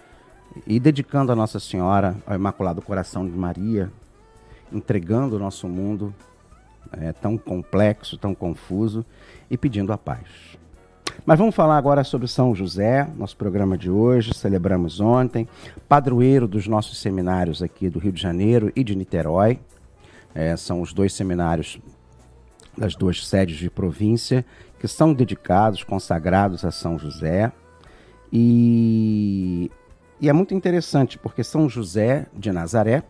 e 0.66 0.80
dedicando 0.80 1.30
a 1.30 1.36
Nossa 1.36 1.60
Senhora, 1.60 2.16
ao 2.26 2.34
Imaculado 2.34 2.80
Coração 2.80 3.28
de 3.28 3.36
Maria, 3.36 3.92
entregando 4.72 5.36
o 5.36 5.38
nosso 5.38 5.68
mundo 5.68 6.14
é, 6.92 7.12
tão 7.12 7.36
complexo, 7.36 8.16
tão 8.16 8.34
confuso 8.34 9.04
e 9.50 9.58
pedindo 9.58 9.92
a 9.92 9.98
paz. 9.98 10.26
Mas 11.26 11.38
vamos 11.38 11.54
falar 11.54 11.76
agora 11.76 12.02
sobre 12.02 12.26
São 12.26 12.54
José, 12.54 13.06
nosso 13.16 13.36
programa 13.36 13.76
de 13.76 13.90
hoje, 13.90 14.32
celebramos 14.34 15.00
ontem, 15.00 15.46
padroeiro 15.88 16.48
dos 16.48 16.66
nossos 16.66 16.98
seminários 16.98 17.62
aqui 17.62 17.90
do 17.90 17.98
Rio 17.98 18.12
de 18.12 18.20
Janeiro 18.20 18.72
e 18.74 18.82
de 18.82 18.96
Niterói. 18.96 19.60
É, 20.34 20.56
são 20.56 20.80
os 20.80 20.92
dois 20.92 21.12
seminários 21.12 21.78
das 22.76 22.94
duas 22.94 23.26
sedes 23.26 23.56
de 23.56 23.68
província 23.68 24.44
que 24.78 24.88
são 24.88 25.12
dedicados, 25.12 25.84
consagrados 25.84 26.64
a 26.64 26.70
São 26.70 26.98
José. 26.98 27.52
E, 28.32 29.70
e 30.20 30.28
é 30.28 30.32
muito 30.32 30.54
interessante 30.54 31.18
porque 31.18 31.44
São 31.44 31.68
José 31.68 32.26
de 32.34 32.50
Nazaré, 32.50 33.02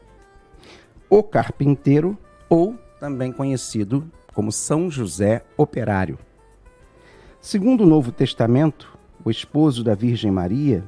o 1.09 1.23
carpinteiro, 1.23 2.19
ou 2.49 2.77
também 2.99 3.31
conhecido 3.31 4.05
como 4.35 4.51
São 4.51 4.91
José 4.91 5.45
Operário. 5.57 6.19
Segundo 7.41 7.85
o 7.85 7.87
Novo 7.87 8.13
Testamento, 8.13 8.99
o 9.25 9.31
esposo 9.31 9.83
da 9.83 9.95
Virgem 9.95 10.31
Maria 10.31 10.85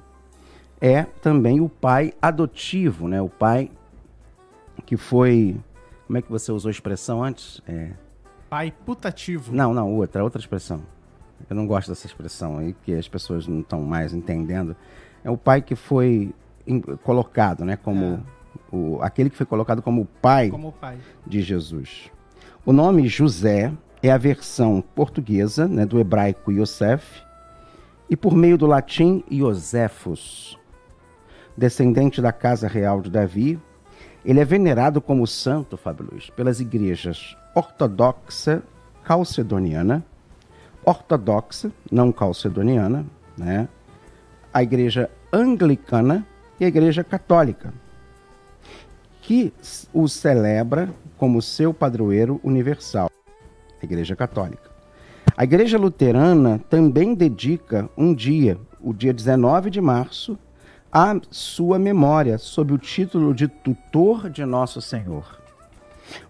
é 0.78 1.04
também 1.04 1.61
o 1.61 1.68
pai 1.68 2.12
adotivo, 2.21 3.09
né? 3.09 3.23
O 3.23 3.28
pai 3.28 3.71
que 4.85 4.97
foi. 4.99 5.56
Como 6.06 6.18
é 6.18 6.23
que 6.23 6.30
você 6.30 6.52
usou 6.52 6.68
a 6.68 6.73
expressão 6.73 7.25
antes? 7.25 7.62
É... 7.66 7.92
Pai 8.50 8.71
putativo. 8.85 9.50
Não, 9.50 9.73
não, 9.73 9.94
outra, 9.94 10.23
outra 10.23 10.38
expressão. 10.38 10.82
Eu 11.49 11.56
não 11.56 11.66
gosto 11.66 11.88
dessa 11.88 12.06
expressão 12.06 12.59
aí, 12.59 12.76
que 12.85 12.92
as 12.94 13.09
pessoas 13.09 13.47
não 13.47 13.61
estão 13.61 13.80
mais 13.80 14.12
entendendo. 14.12 14.76
É 15.25 15.30
o 15.30 15.38
pai 15.38 15.62
que 15.62 15.75
foi 15.75 16.35
colocado, 17.02 17.64
né? 17.64 17.76
Como 17.76 18.04
é. 18.04 18.76
o, 18.76 19.00
aquele 19.00 19.30
que 19.30 19.37
foi 19.37 19.47
colocado 19.47 19.80
como 19.80 20.04
pai, 20.21 20.50
como 20.50 20.68
o 20.68 20.73
pai 20.73 20.99
de 21.26 21.40
Jesus. 21.40 22.11
O 22.64 22.73
nome 22.75 23.09
José 23.09 23.73
é 24.02 24.11
a 24.11 24.18
versão 24.18 24.82
portuguesa 24.94 25.68
né, 25.68 25.87
do 25.87 26.00
hebraico 26.00 26.50
Yosef, 26.50 27.23
e 28.11 28.16
por 28.16 28.35
meio 28.35 28.59
do 28.59 28.66
latim 28.66 29.23
Iosefus. 29.30 30.59
Descendente 31.56 32.21
da 32.21 32.32
casa 32.32 32.66
real 32.66 33.00
de 33.00 33.09
Davi, 33.09 33.61
ele 34.25 34.40
é 34.40 34.44
venerado 34.44 35.00
como 35.00 35.26
santo, 35.26 35.76
Fábio 35.76 36.09
Luiz, 36.11 36.28
pelas 36.30 36.61
igrejas 36.61 37.37
ortodoxa 37.54 38.62
calcedoniana, 39.04 40.04
ortodoxa, 40.85 41.71
não 41.90 42.11
calcedoniana, 42.11 43.06
né? 43.37 43.68
a 44.52 44.62
igreja 44.62 45.09
anglicana 45.32 46.26
e 46.59 46.64
a 46.64 46.68
igreja 46.68 47.04
católica, 47.04 47.73
que 49.23 49.52
o 49.92 50.09
celebra 50.09 50.92
como 51.16 51.40
seu 51.40 51.73
padroeiro 51.73 52.40
universal 52.42 53.09
a 53.82 53.84
Igreja 53.84 54.14
Católica. 54.16 54.70
A 55.36 55.44
Igreja 55.44 55.78
Luterana 55.78 56.60
também 56.70 57.14
dedica 57.14 57.88
um 57.96 58.14
dia, 58.14 58.58
o 58.80 58.92
dia 58.92 59.12
19 59.12 59.70
de 59.70 59.80
março, 59.80 60.38
à 60.90 61.18
sua 61.30 61.78
memória, 61.78 62.38
sob 62.38 62.72
o 62.72 62.78
título 62.78 63.34
de 63.34 63.48
Tutor 63.48 64.28
de 64.30 64.44
Nosso 64.44 64.80
Senhor. 64.80 65.40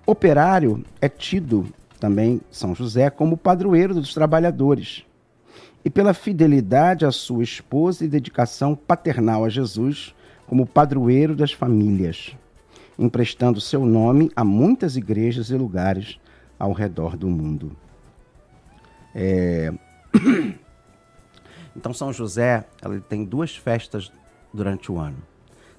Operário 0.07 0.85
é 1.01 1.09
tido 1.09 1.67
também 1.99 2.41
São 2.51 2.75
José 2.75 3.11
como 3.11 3.37
padroeiro 3.37 3.95
dos 3.95 4.15
trabalhadores. 4.15 5.05
E 5.85 5.91
pela 5.91 6.15
fidelidade 6.15 7.05
à 7.05 7.11
sua 7.11 7.43
esposa 7.43 8.05
e 8.05 8.09
dedicação 8.09 8.75
paternal 8.75 9.45
a 9.45 9.49
Jesus, 9.49 10.15
como 10.47 10.67
padroeiro 10.67 11.35
das 11.35 11.53
famílias, 11.53 12.37
emprestando 12.99 13.61
seu 13.61 13.85
nome 13.85 14.31
a 14.37 14.45
muitas 14.45 14.97
igrejas 14.97 15.51
e 15.51 15.55
lugares 15.55 16.21
ao 16.63 16.71
redor 16.71 17.17
do 17.17 17.29
mundo. 17.29 17.77
É... 19.13 19.73
Então, 21.75 21.95
São 21.95 22.13
José 22.13 22.67
ele 22.85 23.01
tem 23.01 23.25
duas 23.25 23.57
festas 23.57 24.13
durante 24.53 24.93
o 24.93 24.99
ano. 24.99 25.17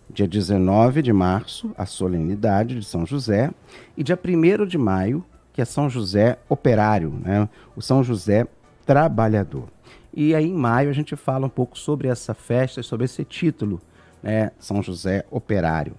Dia 0.09 0.27
19 0.27 1.03
de 1.03 1.13
março, 1.13 1.71
a 1.77 1.85
solenidade 1.85 2.79
de 2.79 2.83
São 2.83 3.05
José, 3.05 3.51
e 3.95 4.03
dia 4.03 4.19
1 4.19 4.65
de 4.65 4.75
maio, 4.75 5.23
que 5.53 5.61
é 5.61 5.65
São 5.65 5.87
José 5.91 6.39
operário, 6.49 7.11
né? 7.23 7.47
o 7.75 7.81
São 7.81 8.03
José 8.03 8.47
trabalhador. 8.87 9.67
E 10.11 10.33
aí, 10.33 10.47
em 10.47 10.55
maio, 10.55 10.89
a 10.89 10.93
gente 10.93 11.15
fala 11.15 11.45
um 11.45 11.49
pouco 11.49 11.77
sobre 11.77 12.07
essa 12.07 12.33
festa, 12.33 12.81
sobre 12.81 13.05
esse 13.05 13.23
título, 13.23 13.79
né? 14.23 14.49
São 14.57 14.81
José 14.81 15.25
operário. 15.29 15.93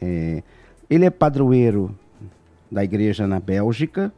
É... 0.00 0.42
Ele 0.88 1.04
é 1.04 1.10
padroeiro 1.10 1.94
da 2.70 2.82
igreja 2.82 3.26
na 3.26 3.38
Bélgica, 3.38 4.10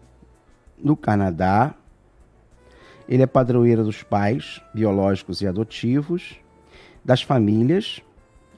no 0.79 0.97
Canadá. 0.97 1.75
Ele 3.09 3.23
é 3.23 3.27
padroeiro 3.27 3.85
dos 3.85 4.03
pais, 4.03 4.61
biológicos 4.75 5.41
e 5.41 5.47
adotivos, 5.47 6.37
das 7.05 7.23
famílias, 7.23 8.03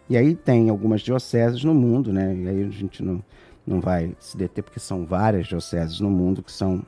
e 0.09 0.17
aí 0.17 0.35
tem 0.35 0.71
algumas 0.71 1.03
dioceses 1.03 1.63
no 1.63 1.75
mundo, 1.75 2.13
né? 2.13 2.35
E 2.35 2.49
aí 2.49 2.65
a 2.65 2.71
gente 2.71 3.03
não, 3.03 3.23
não 3.67 3.81
vai 3.81 4.17
se 4.19 4.37
deter, 4.37 4.65
porque 4.65 4.81
são 4.81 5.05
várias 5.05 5.47
dioceses 5.47 6.01
no 6.01 6.09
mundo 6.09 6.43
que 6.43 6.51
são 6.51 6.83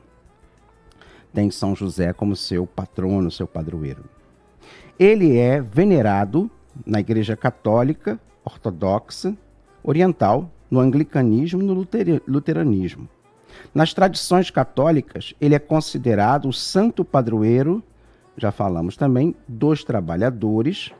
tem 1.33 1.49
São 1.49 1.75
José 1.75 2.11
como 2.11 2.35
seu 2.35 2.67
patrono, 2.67 3.31
seu 3.31 3.47
padroeiro. 3.47 4.03
Ele 4.99 5.37
é 5.37 5.61
venerado 5.61 6.51
na 6.85 6.99
Igreja 6.99 7.37
Católica 7.37 8.19
Ortodoxa 8.43 9.35
Oriental, 9.83 10.51
no 10.69 10.79
Anglicanismo 10.79 11.61
e 11.61 11.65
no 11.65 11.87
Luteranismo. 12.27 13.09
Nas 13.73 13.93
tradições 13.93 14.49
católicas, 14.49 15.33
ele 15.39 15.55
é 15.55 15.59
considerado 15.59 16.47
o 16.49 16.53
santo 16.53 17.05
padroeiro, 17.05 17.83
já 18.37 18.51
falamos 18.51 18.97
também, 18.97 19.35
dos 19.47 19.83
trabalhadores, 19.83 20.91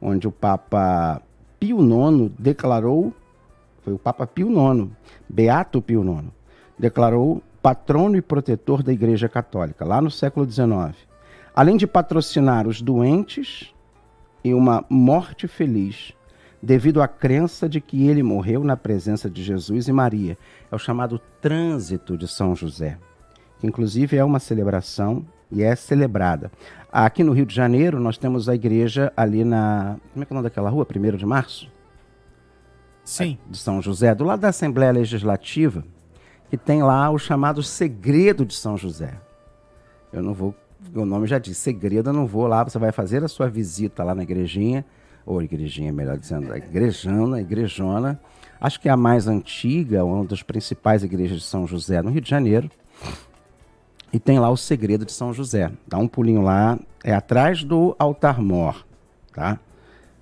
onde 0.00 0.26
o 0.26 0.32
Papa 0.32 1.22
Pio 1.58 1.78
IX 1.80 2.32
declarou, 2.38 3.12
foi 3.82 3.92
o 3.92 3.98
Papa 3.98 4.26
Pio 4.26 4.48
IX, 4.48 4.88
Beato 5.28 5.80
Pio 5.80 6.02
IX, 6.02 6.28
declarou 6.78 7.42
patrono 7.62 8.16
e 8.16 8.22
protetor 8.22 8.82
da 8.82 8.92
Igreja 8.92 9.28
Católica, 9.28 9.84
lá 9.84 10.00
no 10.00 10.10
século 10.10 10.50
XIX. 10.50 10.96
Além 11.54 11.76
de 11.76 11.86
patrocinar 11.86 12.66
os 12.66 12.80
doentes 12.80 13.74
e 14.42 14.54
uma 14.54 14.84
morte 14.88 15.46
feliz, 15.46 16.14
devido 16.62 17.00
à 17.00 17.08
crença 17.08 17.68
de 17.68 17.80
que 17.80 18.06
ele 18.08 18.22
morreu 18.22 18.62
na 18.62 18.76
presença 18.76 19.30
de 19.30 19.42
Jesus 19.42 19.88
e 19.88 19.92
Maria. 19.92 20.36
É 20.70 20.74
o 20.74 20.78
chamado 20.78 21.20
trânsito 21.40 22.16
de 22.16 22.28
São 22.28 22.54
José, 22.54 22.98
que 23.58 23.66
inclusive 23.66 24.16
é 24.16 24.24
uma 24.24 24.38
celebração 24.38 25.24
e 25.50 25.62
é 25.62 25.74
celebrada. 25.74 26.50
Aqui 26.92 27.22
no 27.22 27.32
Rio 27.32 27.46
de 27.46 27.54
Janeiro, 27.54 28.00
nós 28.00 28.18
temos 28.18 28.48
a 28.48 28.54
igreja 28.54 29.12
ali 29.16 29.44
na. 29.44 29.96
Como 30.12 30.22
é 30.22 30.26
que 30.26 30.32
é 30.32 30.34
o 30.34 30.36
nome 30.36 30.48
daquela 30.48 30.70
rua? 30.70 30.86
1 30.88 31.16
de 31.16 31.26
março? 31.26 31.70
Sim. 33.04 33.38
De 33.48 33.58
São 33.58 33.80
José, 33.80 34.14
do 34.14 34.24
lado 34.24 34.40
da 34.40 34.48
Assembleia 34.48 34.92
Legislativa, 34.92 35.84
que 36.48 36.56
tem 36.56 36.82
lá 36.82 37.10
o 37.10 37.18
chamado 37.18 37.62
Segredo 37.62 38.44
de 38.44 38.54
São 38.54 38.76
José. 38.76 39.14
Eu 40.12 40.22
não 40.22 40.34
vou. 40.34 40.54
O 40.94 41.04
nome 41.04 41.26
já 41.26 41.38
diz, 41.38 41.58
segredo, 41.58 42.10
eu 42.10 42.12
não 42.12 42.26
vou 42.26 42.46
lá. 42.46 42.64
Você 42.64 42.78
vai 42.78 42.90
fazer 42.90 43.22
a 43.22 43.28
sua 43.28 43.48
visita 43.48 44.02
lá 44.02 44.14
na 44.14 44.22
igrejinha, 44.22 44.84
ou 45.24 45.42
igrejinha, 45.42 45.92
melhor 45.92 46.18
dizendo, 46.18 46.52
a 46.52 46.58
igrejana, 46.58 47.40
igrejona. 47.40 48.20
Acho 48.60 48.80
que 48.80 48.88
é 48.88 48.92
a 48.92 48.96
mais 48.96 49.26
antiga, 49.26 50.04
uma 50.04 50.24
das 50.24 50.42
principais 50.42 51.02
igrejas 51.02 51.38
de 51.38 51.44
São 51.44 51.66
José 51.66 52.02
no 52.02 52.10
Rio 52.10 52.20
de 52.20 52.28
Janeiro. 52.28 52.70
E 54.12 54.18
tem 54.18 54.38
lá 54.38 54.50
o 54.50 54.56
segredo 54.56 55.04
de 55.04 55.12
São 55.12 55.32
José. 55.32 55.70
Dá 55.86 55.96
um 55.96 56.08
pulinho 56.08 56.42
lá, 56.42 56.78
é 57.02 57.14
atrás 57.14 57.62
do 57.62 57.94
altar 57.98 58.40
mor, 58.40 58.84
tá? 59.32 59.58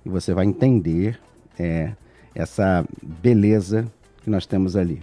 E 0.05 0.09
você 0.09 0.33
vai 0.33 0.45
entender 0.45 1.19
é, 1.57 1.91
essa 2.33 2.85
beleza 3.01 3.91
que 4.21 4.29
nós 4.29 4.45
temos 4.45 4.75
ali. 4.75 5.01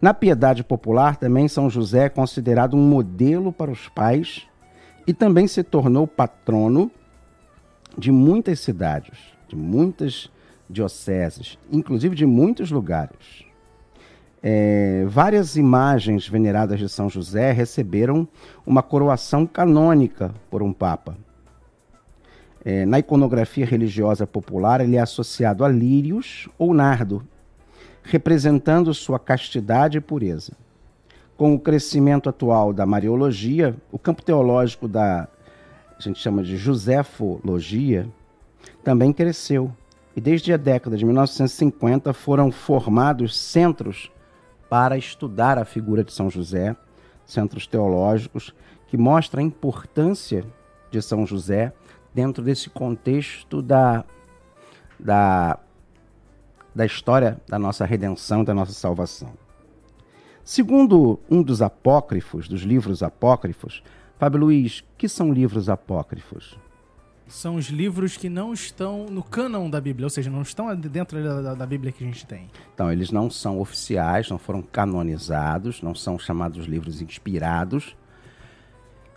Na 0.00 0.12
piedade 0.12 0.62
popular, 0.62 1.16
também 1.16 1.48
São 1.48 1.68
José 1.70 2.04
é 2.04 2.08
considerado 2.08 2.76
um 2.76 2.88
modelo 2.88 3.52
para 3.52 3.70
os 3.70 3.88
pais 3.88 4.46
e 5.06 5.12
também 5.12 5.46
se 5.46 5.62
tornou 5.62 6.06
patrono 6.06 6.90
de 7.96 8.10
muitas 8.10 8.60
cidades, 8.60 9.18
de 9.48 9.56
muitas 9.56 10.30
dioceses, 10.68 11.58
inclusive 11.70 12.14
de 12.14 12.26
muitos 12.26 12.70
lugares. 12.70 13.44
É, 14.42 15.06
várias 15.08 15.56
imagens 15.56 16.28
veneradas 16.28 16.78
de 16.78 16.88
São 16.88 17.08
José 17.08 17.50
receberam 17.52 18.28
uma 18.66 18.82
coroação 18.82 19.46
canônica 19.46 20.34
por 20.50 20.62
um 20.62 20.72
papa. 20.72 21.16
É, 22.62 22.84
na 22.84 22.98
iconografia 22.98 23.64
religiosa 23.64 24.26
popular, 24.26 24.80
ele 24.80 24.96
é 24.96 25.00
associado 25.00 25.64
a 25.64 25.68
lírios 25.68 26.48
ou 26.58 26.74
nardo, 26.74 27.22
representando 28.02 28.92
sua 28.92 29.18
castidade 29.18 29.98
e 29.98 30.00
pureza. 30.00 30.52
Com 31.36 31.54
o 31.54 31.58
crescimento 31.58 32.28
atual 32.28 32.72
da 32.72 32.84
Mariologia, 32.84 33.74
o 33.90 33.98
campo 33.98 34.22
teológico 34.22 34.86
da 34.86 35.26
a 35.98 36.02
gente 36.02 36.18
chama 36.18 36.42
de 36.42 36.56
Josefologia 36.56 38.08
também 38.82 39.12
cresceu. 39.12 39.74
E 40.16 40.20
desde 40.20 40.52
a 40.52 40.56
década 40.56 40.96
de 40.96 41.04
1950 41.04 42.12
foram 42.12 42.52
formados 42.52 43.36
centros 43.36 44.12
para 44.68 44.96
estudar 44.96 45.58
a 45.58 45.64
figura 45.64 46.04
de 46.04 46.12
São 46.12 46.30
José, 46.30 46.76
centros 47.26 47.66
teológicos, 47.66 48.54
que 48.86 48.96
mostram 48.96 49.42
a 49.42 49.46
importância 49.46 50.44
de 50.90 51.02
São 51.02 51.26
José 51.26 51.72
dentro 52.14 52.44
desse 52.44 52.70
contexto 52.70 53.60
da, 53.60 54.04
da, 55.00 55.58
da 56.72 56.86
história 56.86 57.40
da 57.48 57.58
nossa 57.58 57.84
redenção, 57.84 58.44
da 58.44 58.54
nossa 58.54 58.72
salvação. 58.72 59.32
Segundo 60.44 61.18
um 61.28 61.42
dos 61.42 61.60
apócrifos, 61.60 62.46
dos 62.46 62.60
livros 62.60 63.02
apócrifos, 63.02 63.82
Fábio 64.18 64.40
Luiz, 64.40 64.84
que 64.96 65.08
são 65.08 65.32
livros 65.32 65.68
apócrifos? 65.68 66.56
São 67.26 67.56
os 67.56 67.66
livros 67.66 68.16
que 68.16 68.28
não 68.28 68.52
estão 68.52 69.06
no 69.06 69.22
cânon 69.22 69.68
da 69.68 69.80
Bíblia, 69.80 70.06
ou 70.06 70.10
seja, 70.10 70.30
não 70.30 70.42
estão 70.42 70.74
dentro 70.76 71.22
da, 71.22 71.54
da, 71.54 71.66
Bíblia 71.66 71.90
que 71.90 72.04
a 72.04 72.06
gente 72.06 72.24
tem. 72.26 72.50
Então, 72.74 72.92
eles 72.92 73.10
não 73.10 73.30
são 73.30 73.58
oficiais, 73.58 74.28
não 74.28 74.38
foram 74.38 74.62
canonizados, 74.62 75.82
não 75.82 75.94
são 75.94 76.18
chamados 76.18 76.66
livros 76.66 77.00
inspirados, 77.00 77.96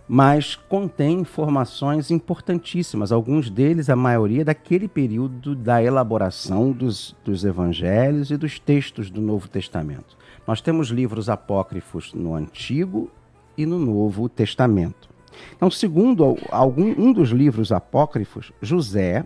mas 0.08 0.56
contêm 0.56 1.20
informações 1.20 2.10
importantíssimas. 2.10 3.12
Alguns 3.12 3.50
deles, 3.50 3.90
a 3.90 3.96
maioria, 3.96 4.46
daquele 4.46 4.88
período 4.88 5.54
da 5.54 5.84
elaboração 5.84 6.72
dos, 6.72 7.14
dos 7.26 7.44
evangelhos 7.44 8.32
e 8.32 8.38
dos 8.38 8.58
textos 8.58 9.12
do 9.12 9.22
Novo 9.22 9.50
Testamento. 9.50 10.18
Nós 10.48 10.62
temos 10.62 10.88
livros 10.88 11.30
apócrifos 11.30 12.14
no 12.14 12.34
Antigo 12.34 13.12
e 13.58 13.66
no 13.66 13.80
Novo 13.80 14.30
Testamento. 14.30 15.10
Então, 15.56 15.70
segundo 15.70 16.38
algum, 16.50 16.94
um 16.98 17.12
dos 17.12 17.30
livros 17.30 17.72
apócrifos, 17.72 18.52
José 18.62 19.26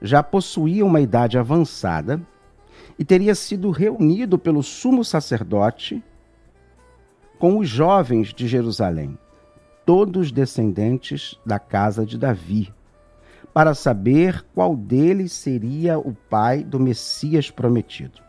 já 0.00 0.22
possuía 0.22 0.84
uma 0.84 1.00
idade 1.00 1.38
avançada 1.38 2.20
e 2.98 3.04
teria 3.04 3.34
sido 3.34 3.70
reunido 3.70 4.38
pelo 4.38 4.62
sumo 4.62 5.04
sacerdote 5.04 6.02
com 7.38 7.58
os 7.58 7.68
jovens 7.68 8.32
de 8.32 8.46
Jerusalém, 8.46 9.18
todos 9.84 10.30
descendentes 10.30 11.38
da 11.44 11.58
casa 11.58 12.06
de 12.06 12.16
Davi, 12.16 12.72
para 13.52 13.74
saber 13.74 14.44
qual 14.54 14.76
deles 14.76 15.32
seria 15.32 15.98
o 15.98 16.14
pai 16.14 16.62
do 16.62 16.78
Messias 16.78 17.50
prometido. 17.50 18.20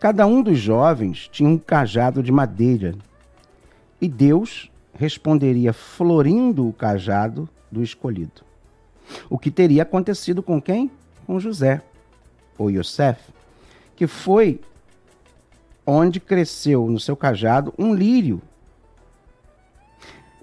Cada 0.00 0.26
um 0.26 0.42
dos 0.42 0.58
jovens 0.58 1.28
tinha 1.28 1.48
um 1.48 1.56
cajado 1.56 2.22
de 2.22 2.30
madeira, 2.30 2.94
e 4.00 4.08
Deus 4.08 4.70
responderia 4.94 5.72
florindo 5.72 6.68
o 6.68 6.72
cajado 6.72 7.48
do 7.70 7.82
escolhido. 7.82 8.42
O 9.30 9.38
que 9.38 9.50
teria 9.50 9.82
acontecido 9.82 10.42
com 10.42 10.60
quem? 10.60 10.90
Com 11.26 11.38
José, 11.38 11.82
ou 12.58 12.70
Yosef, 12.70 13.20
que 13.94 14.06
foi 14.06 14.60
onde 15.84 16.18
cresceu 16.18 16.88
no 16.88 16.98
seu 16.98 17.16
cajado 17.16 17.72
um 17.78 17.94
lírio. 17.94 18.42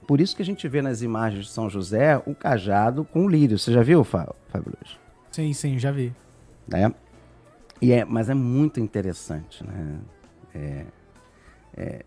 Por 0.08 0.22
isso 0.22 0.36
que 0.36 0.42
a 0.42 0.46
gente 0.46 0.68
vê 0.68 0.82
nas 0.82 1.02
imagens 1.02 1.46
de 1.46 1.52
São 1.52 1.70
José 1.70 2.22
o 2.26 2.36
cajado 2.36 3.06
com 3.06 3.26
um 3.26 3.30
lírio. 3.30 3.58
Você 3.58 3.72
já 3.72 3.82
viu, 3.82 4.04
Fábio? 4.04 4.36
Sim, 5.32 5.54
sim, 5.54 5.80
já 5.80 5.92
vi. 5.92 6.14
É. 6.72 6.92
E 7.82 7.92
é, 7.92 8.06
mas 8.06 8.30
é 8.30 8.34
muito 8.34 8.80
interessante, 8.80 9.64
né? 9.64 10.00
É, 10.54 10.86
é, 11.76 12.06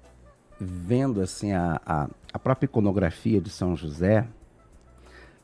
vendo 0.61 1.21
assim 1.21 1.53
a, 1.53 1.81
a, 1.85 2.09
a, 2.33 2.39
própria 2.39 2.67
iconografia 2.67 3.41
de 3.41 3.51
São 3.51 3.77
José, 3.77 4.27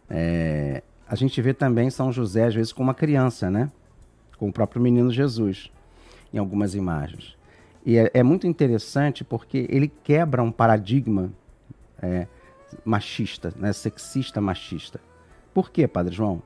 é, 0.08 0.82
a 1.06 1.14
gente 1.14 1.40
vê 1.42 1.52
também 1.52 1.90
São 1.90 2.12
José 2.12 2.44
às 2.44 2.54
vezes 2.54 2.72
com 2.72 2.82
uma 2.82 2.94
criança, 2.94 3.50
né? 3.50 3.70
Com 4.38 4.48
o 4.48 4.52
próprio 4.52 4.80
menino 4.80 5.10
Jesus, 5.10 5.70
em 6.32 6.38
algumas 6.38 6.74
imagens. 6.74 7.36
E 7.84 7.98
é, 7.98 8.10
é 8.14 8.22
muito 8.22 8.46
interessante 8.46 9.24
porque 9.24 9.66
ele 9.68 9.88
quebra 10.02 10.42
um 10.42 10.52
paradigma 10.52 11.30
é, 12.00 12.26
machista, 12.84 13.52
né? 13.56 13.72
sexista 13.72 14.40
machista. 14.40 15.00
Por 15.52 15.70
quê, 15.70 15.86
Padre 15.86 16.14
João? 16.14 16.42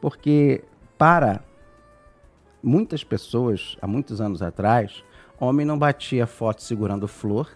Porque 0.00 0.64
para 0.96 1.42
muitas 2.62 3.04
pessoas, 3.04 3.76
há 3.82 3.86
muitos 3.86 4.20
anos 4.20 4.40
atrás, 4.42 5.04
homem 5.38 5.66
não 5.66 5.78
batia 5.78 6.26
foto 6.26 6.62
segurando 6.62 7.06
flor 7.06 7.50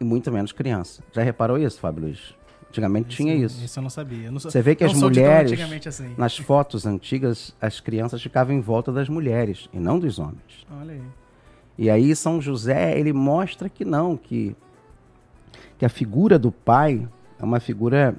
e 0.00 0.04
muito 0.04 0.30
menos 0.30 0.52
criança. 0.52 1.02
Já 1.12 1.22
reparou 1.22 1.58
isso, 1.58 1.78
Fábio 1.80 2.04
Luiz? 2.04 2.34
Antigamente 2.68 3.08
isso, 3.08 3.16
tinha 3.16 3.34
isso. 3.34 3.64
Isso 3.64 3.78
eu 3.78 3.82
não 3.82 3.90
sabia. 3.90 4.26
Eu 4.26 4.32
não 4.32 4.40
sou, 4.40 4.50
Você 4.50 4.60
vê 4.60 4.74
que 4.74 4.82
as 4.82 4.94
mulheres, 4.94 5.86
assim. 5.86 6.12
nas 6.18 6.36
fotos 6.36 6.84
antigas, 6.84 7.54
as 7.60 7.78
crianças 7.78 8.20
ficavam 8.20 8.54
em 8.54 8.60
volta 8.60 8.92
das 8.92 9.08
mulheres 9.08 9.68
e 9.72 9.78
não 9.78 9.98
dos 9.98 10.18
homens. 10.18 10.66
Olha 10.80 10.94
aí. 10.94 11.02
E 11.78 11.88
aí 11.88 12.14
São 12.16 12.40
José, 12.40 12.98
ele 12.98 13.12
mostra 13.12 13.68
que 13.68 13.84
não, 13.84 14.16
que, 14.16 14.56
que 15.78 15.84
a 15.84 15.88
figura 15.88 16.36
do 16.36 16.50
pai 16.50 17.08
é 17.38 17.44
uma 17.44 17.60
figura 17.60 18.16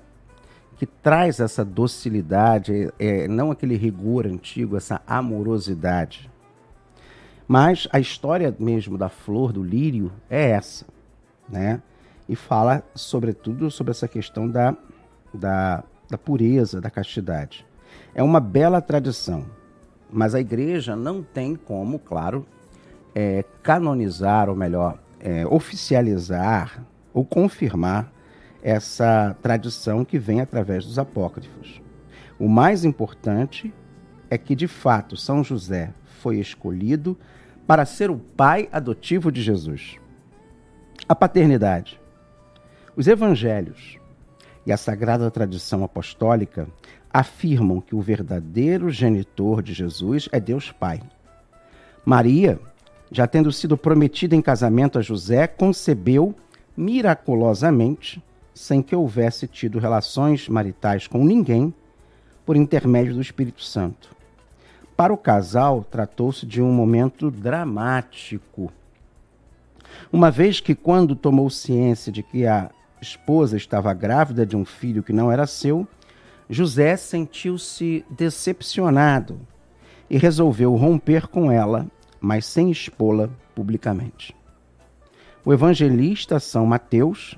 que 0.78 0.86
traz 0.86 1.40
essa 1.40 1.64
docilidade, 1.64 2.74
é, 2.74 3.24
é, 3.24 3.28
não 3.28 3.52
aquele 3.52 3.76
rigor 3.76 4.26
antigo, 4.26 4.78
essa 4.78 5.02
amorosidade. 5.06 6.30
Mas 7.48 7.88
a 7.92 8.00
história 8.00 8.56
mesmo 8.58 8.98
da 8.98 9.08
flor, 9.10 9.54
do 9.54 9.64
lírio, 9.64 10.12
é 10.30 10.52
essa 10.52 10.86
né? 11.50 11.82
E 12.28 12.36
fala, 12.36 12.84
sobretudo, 12.96 13.70
sobre 13.70 13.92
essa 13.92 14.08
questão 14.08 14.50
da, 14.50 14.76
da, 15.34 15.84
da 16.10 16.18
pureza, 16.18 16.82
da 16.82 16.90
castidade. 16.90 17.66
É 18.14 18.24
uma 18.24 18.40
bela 18.40 18.82
tradição, 18.82 19.46
mas 20.12 20.34
a 20.34 20.40
igreja 20.40 20.96
não 20.96 21.22
tem 21.22 21.56
como, 21.56 22.00
claro, 22.00 22.46
é, 23.14 23.44
canonizar, 23.62 24.50
ou 24.50 24.56
melhor, 24.56 24.98
é, 25.20 25.46
oficializar 25.46 26.84
ou 27.14 27.24
confirmar 27.24 28.12
essa 28.62 29.36
tradição 29.42 30.04
que 30.04 30.18
vem 30.18 30.42
através 30.42 30.86
dos 30.86 30.98
apócrifos. 30.98 31.82
O 32.40 32.50
mais 32.50 32.84
importante 32.84 33.74
é 34.30 34.38
que, 34.38 34.56
de 34.56 34.68
fato, 34.68 35.16
São 35.16 35.44
José 35.44 35.94
foi 36.22 36.40
escolhido 36.40 37.18
para 37.68 37.86
ser 37.86 38.10
o 38.10 38.18
pai 38.18 38.68
adotivo 38.72 39.32
de 39.32 39.42
Jesus. 39.42 39.98
A 41.08 41.14
paternidade. 41.14 42.02
Os 42.96 43.08
evangelhos 43.08 44.00
e 44.66 44.72
a 44.72 44.78
sagrada 44.78 45.30
tradição 45.30 45.84
apostólica 45.84 46.68
afirmam 47.14 47.80
que 47.80 47.94
o 47.96 48.02
verdadeiro 48.02 48.90
genitor 48.90 49.62
de 49.62 49.72
Jesus 49.72 50.28
é 50.32 50.40
Deus 50.40 50.72
Pai. 50.72 51.00
Maria, 52.04 52.60
já 53.12 53.28
tendo 53.28 53.52
sido 53.52 53.78
prometida 53.78 54.36
em 54.36 54.42
casamento 54.42 54.98
a 54.98 55.02
José, 55.04 55.46
concebeu 55.46 56.34
miraculosamente, 56.76 58.20
sem 58.52 58.82
que 58.82 58.96
houvesse 58.96 59.48
tido 59.48 59.78
relações 59.78 60.50
maritais 60.50 61.06
com 61.06 61.24
ninguém, 61.24 61.72
por 62.44 62.56
intermédio 62.56 63.14
do 63.14 63.22
Espírito 63.22 63.62
Santo. 63.62 64.10
Para 64.98 65.14
o 65.14 65.18
casal, 65.18 65.84
tratou-se 65.84 66.48
de 66.48 66.64
um 66.64 66.72
momento 66.72 67.30
dramático. 67.30 68.74
Uma 70.12 70.32
vez 70.32 70.60
que, 70.60 70.76
quando 70.76 71.16
tomou 71.16 71.50
ciência 71.50 72.12
de 72.12 72.24
que 72.24 72.46
a 72.46 72.70
esposa 73.02 73.58
estava 73.58 73.94
grávida 73.94 74.46
de 74.46 74.56
um 74.56 74.66
filho 74.66 75.04
que 75.04 75.14
não 75.14 75.32
era 75.32 75.46
seu, 75.46 75.88
José 76.50 76.96
sentiu-se 76.96 78.06
decepcionado 78.10 79.40
e 80.10 80.18
resolveu 80.18 80.76
romper 80.76 81.28
com 81.28 81.52
ela, 81.52 81.88
mas 82.20 82.46
sem 82.46 82.70
expô-la 82.70 83.30
publicamente. 83.54 84.36
O 85.44 85.54
evangelista 85.54 86.40
São 86.40 86.66
Mateus 86.66 87.38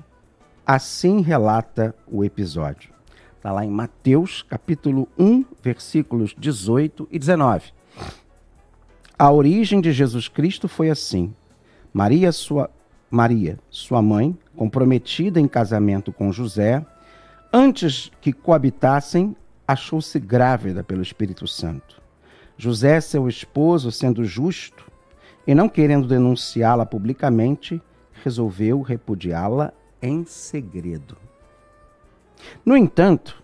assim 0.66 1.22
relata 1.22 1.94
o 2.06 2.22
episódio. 2.22 2.90
Está 3.36 3.52
lá 3.52 3.64
em 3.64 3.70
Mateus, 3.70 4.42
capítulo 4.42 5.08
1, 5.18 5.44
versículos 5.62 6.34
18 6.36 7.08
e 7.10 7.18
19. 7.18 7.72
A 9.18 9.32
origem 9.32 9.80
de 9.80 9.92
Jesus 9.92 10.28
Cristo 10.28 10.68
foi 10.68 10.90
assim: 10.90 11.34
Maria, 11.92 12.32
sua, 12.32 12.70
Maria, 13.10 13.58
sua 13.70 14.02
mãe, 14.02 14.36
comprometida 14.56 15.40
em 15.40 15.48
casamento 15.48 16.12
com 16.12 16.32
José, 16.32 16.84
Antes 17.52 18.12
que 18.20 18.30
coabitassem, 18.30 19.34
achou-se 19.66 20.18
grávida 20.18 20.84
pelo 20.84 21.00
Espírito 21.00 21.46
Santo. 21.46 22.00
José, 22.58 23.00
seu 23.00 23.26
esposo, 23.26 23.90
sendo 23.90 24.22
justo 24.22 24.84
e 25.46 25.54
não 25.54 25.66
querendo 25.66 26.06
denunciá-la 26.06 26.84
publicamente, 26.84 27.80
resolveu 28.22 28.82
repudiá-la 28.82 29.72
em 30.02 30.26
segredo. 30.26 31.16
No 32.66 32.76
entanto, 32.76 33.42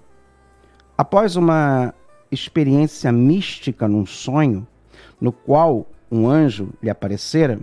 após 0.98 1.34
uma 1.34 1.94
experiência 2.30 3.10
mística 3.10 3.88
num 3.88 4.04
sonho, 4.04 4.66
no 5.18 5.32
qual 5.32 5.86
um 6.10 6.28
anjo 6.28 6.68
lhe 6.82 6.90
aparecera, 6.90 7.58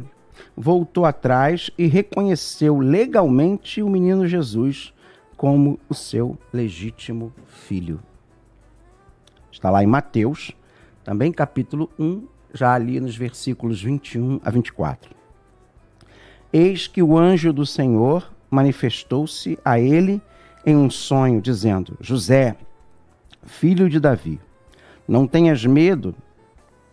voltou 0.56 1.06
atrás 1.06 1.70
e 1.78 1.88
reconheceu 1.88 2.80
legalmente 2.80 3.82
o 3.82 3.90
menino 3.90 4.28
Jesus 4.28 4.94
como 5.38 5.80
o 5.90 5.94
seu 5.94 6.38
legítimo 6.54 7.34
filho. 7.48 8.00
Está 9.52 9.70
lá 9.70 9.84
em 9.84 9.88
Mateus, 9.88 10.52
também 11.04 11.32
capítulo 11.32 11.90
1, 12.00 12.28
já 12.54 12.74
ali 12.74 13.00
nos 13.00 13.16
versículos 13.16 13.82
21 13.82 14.40
a 14.44 14.50
24. 14.50 15.16
Eis 16.54 16.88
que 16.88 17.02
o 17.02 17.18
anjo 17.18 17.54
do 17.54 17.66
Senhor 17.66 18.32
manifestou-se 18.50 19.58
a 19.64 19.80
ele 19.80 20.22
em 20.66 20.76
um 20.76 20.90
sonho, 20.90 21.42
dizendo: 21.42 21.98
José, 22.00 22.56
filho 23.44 23.90
de 23.90 24.00
Davi, 24.00 24.40
não 25.08 25.26
tenhas 25.26 25.66
medo 25.66 26.14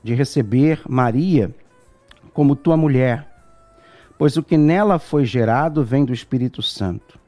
de 0.03 0.14
receber 0.14 0.81
Maria 0.88 1.55
como 2.38 2.55
tua 2.55 2.77
mulher, 2.77 3.27
pois 4.16 4.37
o 4.37 4.44
que 4.44 4.57
nela 4.57 5.01
foi 5.01 5.24
gerado 5.24 5.83
vem 5.83 6.05
do 6.05 6.12
Espírito 6.12 6.62
Santo. 6.62 7.18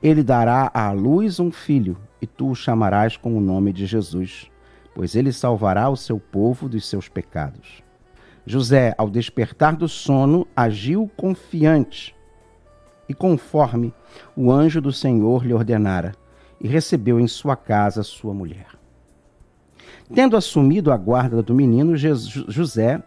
Ele 0.00 0.22
dará 0.22 0.70
à 0.72 0.92
luz 0.92 1.40
um 1.40 1.50
filho, 1.50 1.96
e 2.20 2.28
tu 2.28 2.50
o 2.50 2.54
chamarás 2.54 3.16
com 3.16 3.36
o 3.36 3.40
nome 3.40 3.72
de 3.72 3.86
Jesus, 3.86 4.48
pois 4.94 5.16
ele 5.16 5.32
salvará 5.32 5.88
o 5.90 5.96
seu 5.96 6.16
povo 6.16 6.68
dos 6.68 6.88
seus 6.88 7.08
pecados. 7.08 7.82
José, 8.46 8.94
ao 8.96 9.10
despertar 9.10 9.74
do 9.74 9.88
sono, 9.88 10.46
agiu 10.54 11.10
confiante 11.16 12.14
e 13.08 13.14
conforme 13.14 13.92
o 14.36 14.52
anjo 14.52 14.80
do 14.80 14.92
Senhor 14.92 15.44
lhe 15.44 15.52
ordenara, 15.52 16.14
e 16.60 16.68
recebeu 16.68 17.18
em 17.18 17.26
sua 17.26 17.56
casa 17.56 18.04
sua 18.04 18.32
mulher. 18.32 18.68
Tendo 20.14 20.36
assumido 20.36 20.92
a 20.92 20.96
guarda 20.96 21.42
do 21.42 21.52
menino, 21.52 21.96
José 21.96 23.02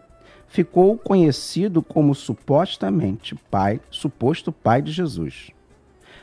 ficou 0.48 0.96
conhecido 0.96 1.82
como 1.82 2.14
supostamente 2.14 3.34
pai, 3.50 3.80
suposto 3.90 4.50
pai 4.52 4.82
de 4.82 4.92
Jesus. 4.92 5.50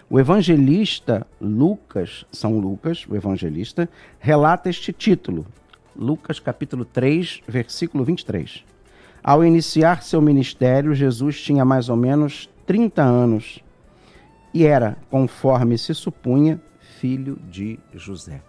O 0.09 0.19
evangelista 0.19 1.25
Lucas, 1.39 2.25
São 2.31 2.59
Lucas, 2.59 3.05
o 3.07 3.15
evangelista, 3.15 3.89
relata 4.19 4.69
este 4.69 4.93
título, 4.93 5.45
Lucas 5.95 6.39
capítulo 6.39 6.85
3, 6.85 7.41
versículo 7.47 8.03
23. 8.03 8.63
Ao 9.23 9.43
iniciar 9.43 10.03
seu 10.03 10.21
ministério, 10.21 10.93
Jesus 10.93 11.41
tinha 11.41 11.63
mais 11.63 11.89
ou 11.89 11.95
menos 11.95 12.49
30 12.65 13.01
anos 13.01 13.59
e 14.53 14.65
era, 14.65 14.97
conforme 15.09 15.77
se 15.77 15.95
supunha, 15.95 16.61
filho 16.99 17.39
de 17.49 17.79
José. 17.93 18.41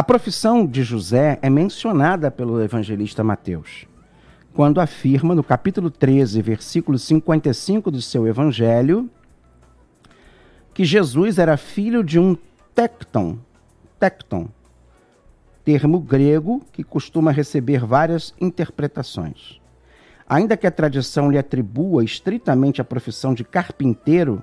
A 0.00 0.02
profissão 0.02 0.66
de 0.66 0.82
José 0.82 1.38
é 1.42 1.50
mencionada 1.50 2.30
pelo 2.30 2.62
evangelista 2.62 3.22
Mateus 3.22 3.86
quando 4.54 4.80
afirma 4.80 5.34
no 5.34 5.44
capítulo 5.44 5.90
13, 5.90 6.40
versículo 6.40 6.98
55 6.98 7.90
do 7.90 8.00
seu 8.00 8.26
evangelho, 8.26 9.10
que 10.72 10.86
Jesus 10.86 11.38
era 11.38 11.58
filho 11.58 12.02
de 12.02 12.18
um 12.18 12.34
tecton, 12.74 13.36
tecton, 13.98 14.48
termo 15.66 16.00
grego 16.00 16.62
que 16.72 16.82
costuma 16.82 17.30
receber 17.30 17.84
várias 17.84 18.34
interpretações. 18.40 19.60
Ainda 20.26 20.56
que 20.56 20.66
a 20.66 20.70
tradição 20.70 21.30
lhe 21.30 21.36
atribua 21.36 22.02
estritamente 22.02 22.80
a 22.80 22.84
profissão 22.84 23.34
de 23.34 23.44
carpinteiro, 23.44 24.42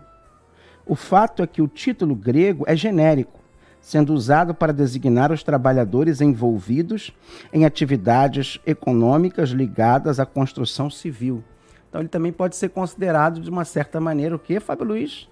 o 0.85 0.93
fato 0.93 1.41
é 1.41 1.47
que 1.47 1.63
o 1.63 1.67
título 1.67 2.13
grego 2.13 2.63
é 2.67 2.75
genérico 2.75 3.46
sendo 3.87 4.13
usado 4.13 4.53
para 4.53 4.73
designar 4.73 5.31
os 5.31 5.43
trabalhadores 5.43 6.19
envolvidos 6.19 7.13
em 7.53 7.63
atividades 7.63 8.59
econômicas 8.65 9.51
ligadas 9.51 10.19
à 10.19 10.25
construção 10.25 10.89
civil. 10.89 11.41
Então 11.87 12.01
ele 12.01 12.09
também 12.09 12.33
pode 12.33 12.57
ser 12.57 12.67
considerado 12.67 13.39
de 13.39 13.49
uma 13.49 13.63
certa 13.63 14.01
maneira 14.01 14.35
o 14.35 14.39
que, 14.39 14.59
Fábio 14.59 14.87
Luiz? 14.87 15.29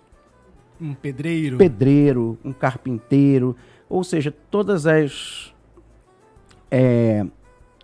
Um 0.80 0.94
pedreiro. 0.94 1.58
Pedreiro, 1.58 2.40
um 2.46 2.54
carpinteiro, 2.54 3.58
ou 3.90 4.06
seja, 4.06 4.34
todas 4.50 4.88
as 4.88 5.54
é, 6.72 7.26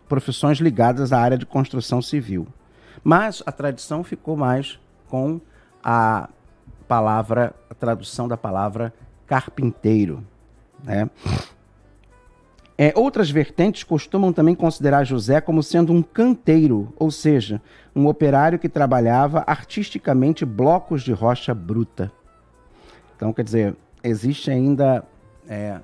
profissões 0.08 0.60
ligadas 0.60 1.12
à 1.12 1.20
área 1.20 1.38
de 1.38 1.46
construção 1.46 2.02
civil. 2.02 2.48
Mas 3.04 3.44
a 3.46 3.52
tradição 3.52 4.06
ficou 4.06 4.38
mais 4.38 4.80
com 5.10 5.42
a 5.84 6.30
palavra, 6.88 7.54
a 7.70 7.74
tradução 7.74 8.26
da 8.26 8.38
palavra 8.38 8.94
carpinteiro. 9.28 10.31
Né? 10.84 11.10
É, 12.78 12.92
outras 12.96 13.30
vertentes 13.30 13.84
costumam 13.84 14.34
também 14.34 14.56
considerar 14.56 15.04
José 15.04 15.40
como 15.40 15.62
sendo 15.62 15.94
um 15.94 16.02
canteiro, 16.02 16.92
ou 16.98 17.12
seja, 17.12 17.62
um 17.96 18.08
operário 18.08 18.58
que 18.58 18.68
trabalhava 18.68 19.44
artisticamente 19.46 20.46
blocos 20.46 21.04
de 21.04 21.12
rocha 21.12 21.54
bruta. 21.54 22.12
Então, 23.16 23.32
quer 23.32 23.44
dizer, 23.44 23.76
existe 24.04 24.50
ainda. 24.50 25.04
É, 25.48 25.80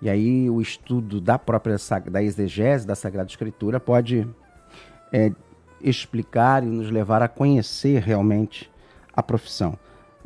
e 0.00 0.08
aí 0.08 0.48
o 0.48 0.60
estudo 0.60 1.20
da 1.20 1.36
própria 1.38 1.76
da 2.08 2.22
exegese 2.22 2.86
da 2.86 2.94
Sagrada 2.94 3.28
Escritura 3.28 3.80
pode 3.80 4.24
é, 5.12 5.32
explicar 5.80 6.62
e 6.62 6.66
nos 6.66 6.88
levar 6.88 7.20
a 7.20 7.26
conhecer 7.26 8.00
realmente 8.00 8.70
a 9.12 9.24
profissão 9.24 9.76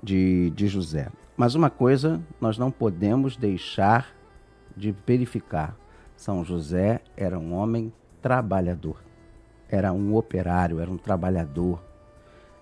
de, 0.02 0.50
de 0.50 0.66
José. 0.66 1.08
Mas 1.42 1.56
uma 1.56 1.70
coisa 1.70 2.22
nós 2.40 2.56
não 2.56 2.70
podemos 2.70 3.36
deixar 3.36 4.14
de 4.76 4.94
verificar: 5.04 5.76
São 6.16 6.44
José 6.44 7.00
era 7.16 7.36
um 7.36 7.52
homem 7.52 7.92
trabalhador, 8.22 9.02
era 9.68 9.92
um 9.92 10.14
operário, 10.14 10.78
era 10.78 10.88
um 10.88 10.96
trabalhador, 10.96 11.82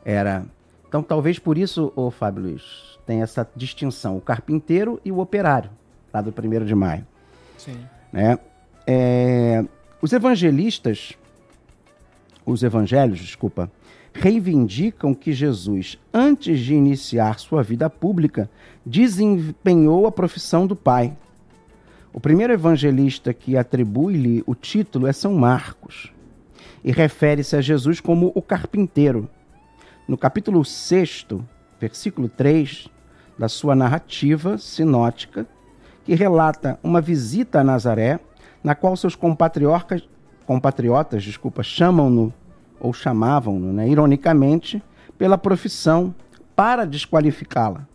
era. 0.03 0.47
Então, 0.89 1.03
talvez 1.03 1.39
por 1.39 1.59
isso, 1.59 1.93
o 1.95 2.11
Fábio 2.11 2.45
Luiz, 2.45 2.99
tem 3.05 3.21
essa 3.21 3.47
distinção: 3.55 4.17
o 4.17 4.21
carpinteiro 4.23 4.99
e 5.05 5.13
o 5.13 5.19
operário, 5.19 5.71
lá 6.11 6.23
do 6.23 6.31
1 6.31 6.65
de 6.65 6.75
maio. 6.75 7.07
Sim. 7.59 7.87
Né? 8.11 8.39
É, 8.87 9.63
os 10.01 10.11
evangelistas, 10.11 11.13
os 12.47 12.63
evangelhos, 12.63 13.19
desculpa, 13.19 13.71
reivindicam 14.13 15.15
que 15.15 15.33
Jesus, 15.33 15.99
antes 16.13 16.61
de 16.61 16.75
iniciar 16.75 17.39
sua 17.39 17.63
vida 17.63 17.89
pública, 17.89 18.51
desempenhou 18.85 20.07
a 20.07 20.13
profissão 20.13 20.67
do 20.67 20.75
Pai. 20.75 21.17
O 22.13 22.21
primeiro 22.21 22.53
evangelista 22.53 23.33
que 23.33 23.57
atribui-lhe 23.57 24.43
o 24.47 24.55
título 24.55 25.07
é 25.07 25.13
São 25.13 25.35
Marcos 25.35 26.13
e 26.83 26.91
refere-se 26.91 27.55
a 27.55 27.61
Jesus 27.61 28.01
como 28.01 28.33
o 28.35 28.43
carpinteiro. 28.43 29.29
No 30.09 30.19
capítulo 30.19 30.65
6, 30.65 31.27
versículo 31.81 32.29
3 32.29 32.89
da 33.39 33.49
sua 33.49 33.75
narrativa 33.75 34.59
sinótica, 34.59 35.47
que 36.05 36.15
relata 36.15 36.79
uma 36.83 37.01
visita 37.01 37.61
a 37.61 37.65
Nazaré, 37.65 38.19
na 38.63 38.75
qual 38.75 38.97
seus 38.97 39.15
compatriotas, 39.15 40.07
compatriotas 40.45 41.23
desculpa, 41.23 41.63
chamam-no, 41.63 42.33
ou 42.81 42.93
chamavam-no, 42.93 43.73
né, 43.73 43.89
ironicamente, 43.89 44.83
pela 45.19 45.37
profissão 45.37 46.15
para 46.57 46.85
desqualificá-la 46.85 47.87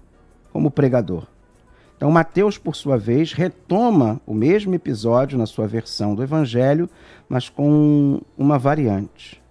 como 0.54 0.72
pregador. 0.72 1.28
Então, 1.98 2.12
Mateus, 2.12 2.58
por 2.58 2.76
sua 2.76 2.98
vez, 2.98 3.34
retoma 3.34 4.22
o 4.26 4.34
mesmo 4.34 4.76
episódio 4.76 5.38
na 5.38 5.46
sua 5.46 5.66
versão 5.68 6.14
do 6.14 6.22
Evangelho, 6.22 6.90
mas 7.28 7.50
com 7.50 8.22
uma 8.38 8.60
variante. 8.60 9.42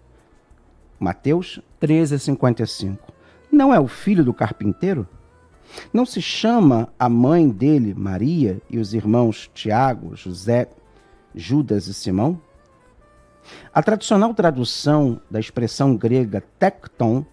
Mateus 1.01 1.61
13,55. 1.81 2.99
Não 3.51 3.75
é 3.75 3.81
o 3.81 3.89
filho 3.89 4.25
do 4.25 4.33
carpinteiro? 4.33 5.07
Não 5.93 6.07
se 6.07 6.21
chama 6.21 6.89
a 6.99 7.09
mãe 7.09 7.49
dele, 7.49 7.95
Maria, 7.95 8.61
e 8.71 8.79
os 8.79 8.95
irmãos 8.95 9.51
Tiago, 9.55 10.15
José, 10.15 10.69
Judas 11.35 11.87
e 11.87 11.95
Simão? 11.95 12.41
A 13.73 13.83
tradicional 13.83 14.33
tradução 14.35 15.21
da 15.31 15.41
expressão 15.41 15.97
grega 15.97 16.43
tecton 16.59 17.25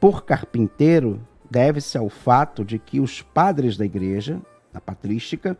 por 0.00 0.24
carpinteiro 0.24 1.20
deve-se 1.50 1.96
ao 1.96 2.08
fato 2.08 2.64
de 2.64 2.78
que 2.78 3.00
os 3.00 3.22
padres 3.22 3.76
da 3.76 3.84
igreja, 3.84 4.40
a 4.72 4.80
patrística, 4.80 5.56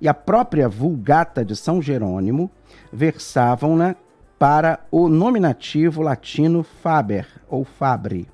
e 0.00 0.08
a 0.08 0.14
própria 0.14 0.68
Vulgata 0.68 1.44
de 1.44 1.56
São 1.56 1.80
Jerônimo 1.80 2.50
versavam-na 2.92 3.96
para 4.38 4.80
o 4.90 5.08
nominativo 5.08 6.02
latino 6.02 6.62
faber 6.62 7.26
ou 7.48 7.64
fabre, 7.64 8.28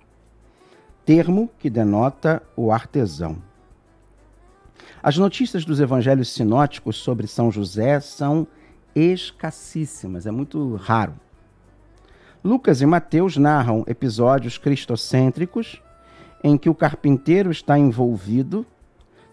termo 1.05 1.49
que 1.59 1.71
denota 1.71 2.43
o 2.57 2.73
artesão. 2.73 3.37
As 5.01 5.17
notícias 5.17 5.65
dos 5.65 5.81
evangelhos 5.81 6.33
sinóticos 6.33 6.97
sobre 6.97 7.27
São 7.27 7.51
José 7.51 8.01
são 8.01 8.47
escassíssimas, 8.94 10.26
é 10.26 10.31
muito 10.31 10.76
raro. 10.76 11.14
Lucas 12.44 12.81
e 12.81 12.87
Mateus 12.87 13.37
narram 13.37 13.85
episódios 13.87 14.59
cristocêntricos 14.59 15.81
em 16.42 16.59
que 16.59 16.68
o 16.68 16.74
carpinteiro 16.74 17.50
está 17.50 17.78
envolvido, 17.78 18.66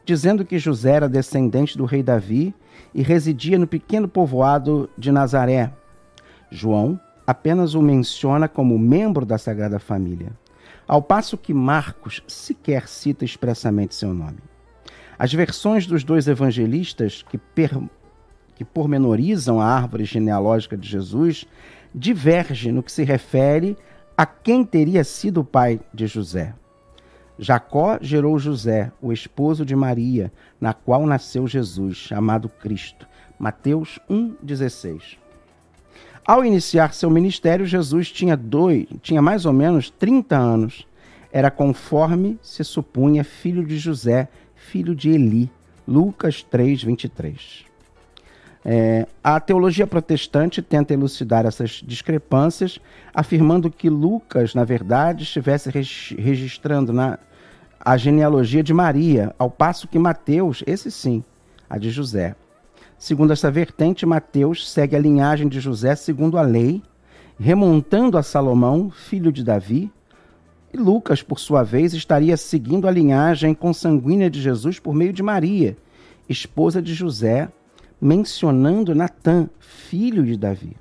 dizendo 0.06 0.46
que 0.46 0.60
José 0.60 0.92
era 0.92 1.10
descendente 1.10 1.78
do 1.78 1.86
rei 1.86 2.04
Davi 2.04 2.54
e 2.94 3.02
residia 3.02 3.58
no 3.58 3.68
pequeno 3.68 4.08
povoado 4.08 4.90
de 4.98 5.12
Nazaré. 5.12 5.74
João 6.52 7.00
apenas 7.26 7.74
o 7.74 7.82
menciona 7.82 8.48
como 8.48 8.78
membro 8.78 9.26
da 9.26 9.38
Sagrada 9.38 9.80
Família, 9.80 10.32
ao 10.88 11.02
passo 11.02 11.38
que 11.38 11.54
Marcos 11.54 12.24
sequer 12.28 12.88
cita 12.88 13.24
expressamente 13.24 13.94
seu 13.94 14.14
nome. 14.14 14.40
As 15.18 15.34
versões 15.34 15.86
dos 15.86 16.04
dois 16.04 16.28
evangelistas 16.28 17.24
que, 17.24 17.38
per... 17.38 17.72
que 18.60 18.66
pormenorizam 18.66 19.62
a 19.62 19.66
árvore 19.66 20.04
genealógica 20.04 20.76
de 20.76 20.86
Jesus 20.86 21.46
divergem 21.96 22.74
no 22.74 22.84
que 22.84 22.92
se 22.92 23.06
refere 23.06 23.78
a 24.18 24.26
quem 24.26 24.66
teria 24.66 25.02
sido 25.06 25.40
o 25.40 25.46
pai 25.46 25.80
de 25.94 26.08
José. 26.08 26.54
Jacó 27.38 27.98
gerou 28.02 28.38
José, 28.38 28.92
o 29.02 29.14
esposo 29.14 29.66
de 29.66 29.78
Maria, 29.78 30.30
na 30.60 30.74
qual 30.74 31.06
nasceu 31.06 31.48
Jesus, 31.48 31.96
chamado 31.96 32.50
Cristo. 32.50 33.08
Mateus 33.40 33.98
1,16. 34.10 35.16
Ao 36.28 36.44
iniciar 36.44 36.94
seu 36.94 37.10
ministério, 37.10 37.66
Jesus 37.66 38.12
tinha, 38.12 38.36
dois, 38.36 38.88
tinha 39.02 39.22
mais 39.22 39.46
ou 39.46 39.54
menos 39.54 39.90
30 39.90 40.38
anos. 40.38 40.86
Era 41.32 41.50
conforme 41.50 42.38
se 42.42 42.62
supunha 42.66 43.24
filho 43.24 43.66
de 43.66 43.78
José, 43.78 44.28
filho 44.54 44.94
de 44.94 45.12
Eli. 45.12 45.50
Lucas 45.88 46.44
3, 46.44 46.84
23. 46.84 47.69
É, 48.64 49.08
a 49.24 49.40
teologia 49.40 49.88
protestante 49.88 50.62
tenta 50.62 50.94
elucidar 50.94 51.46
essas 51.46 51.82
discrepâncias, 51.86 52.80
afirmando 53.14 53.72
que 53.72 53.90
Lucas, 53.90 54.54
na 54.54 54.64
verdade, 54.64 55.24
estivesse 55.24 55.70
registrando 55.70 56.92
na, 56.92 57.18
a 57.80 57.96
genealogia 57.96 58.62
de 58.62 58.74
Maria, 58.74 59.34
ao 59.40 59.50
passo 59.50 59.88
que 59.88 59.98
Mateus, 59.98 60.64
esse 60.68 60.92
sim, 60.92 61.24
a 61.70 61.78
de 61.78 61.90
José. 61.90 62.36
Segundo 62.98 63.32
essa 63.32 63.50
vertente, 63.50 64.06
Mateus 64.06 64.70
segue 64.70 64.96
a 64.96 65.00
linhagem 65.00 65.48
de 65.48 65.62
José 65.62 65.96
segundo 65.96 66.38
a 66.38 66.42
lei, 66.42 66.84
remontando 67.40 68.18
a 68.18 68.24
Salomão, 68.24 68.92
filho 68.92 69.32
de 69.32 69.44
Davi, 69.44 69.90
e 70.74 70.78
Lucas, 70.78 71.24
por 71.24 71.40
sua 71.40 71.64
vez, 71.64 71.94
estaria 71.94 72.36
seguindo 72.38 72.88
a 72.88 72.92
linhagem 72.92 73.56
consanguínea 73.56 74.30
de 74.30 74.42
Jesus 74.42 74.78
por 74.78 74.94
meio 74.94 75.14
de 75.14 75.24
Maria, 75.24 75.76
esposa 76.28 76.82
de 76.82 76.94
José, 76.94 77.50
mencionando 78.02 78.96
Natã, 78.96 79.50
filho 79.60 80.26
de 80.26 80.38
Davi. 80.38 80.76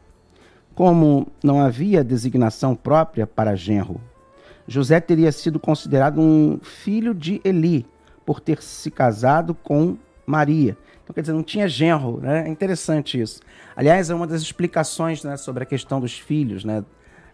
Como 0.75 1.29
não 1.43 1.61
havia 1.61 2.05
designação 2.05 2.75
própria 2.75 3.27
para 3.27 3.57
genro 3.57 4.01
José 4.69 5.01
teria 5.01 5.33
sido 5.33 5.59
considerado 5.59 6.21
um 6.21 6.61
filho 6.63 7.15
de 7.15 7.41
Eli, 7.43 7.87
por 8.25 8.39
ter 8.39 8.63
se 8.63 8.91
casado 8.91 9.55
com 9.55 9.97
Maria. 10.27 10.77
Então, 11.03 11.15
quer 11.15 11.23
dizer, 11.23 11.33
não 11.33 11.43
tinha 11.43 11.67
genro, 11.67 12.21
né? 12.21 12.45
É 12.47 12.49
interessante 12.51 13.19
isso. 13.19 13.41
Aliás, 13.75 14.11
é 14.11 14.15
uma 14.15 14.27
das 14.27 14.43
explicações 14.43 15.25
né, 15.25 15.39
sobre 15.39 15.63
a 15.63 15.67
questão 15.67 15.99
dos 15.99 16.19
filhos, 16.19 16.65
né? 16.67 16.85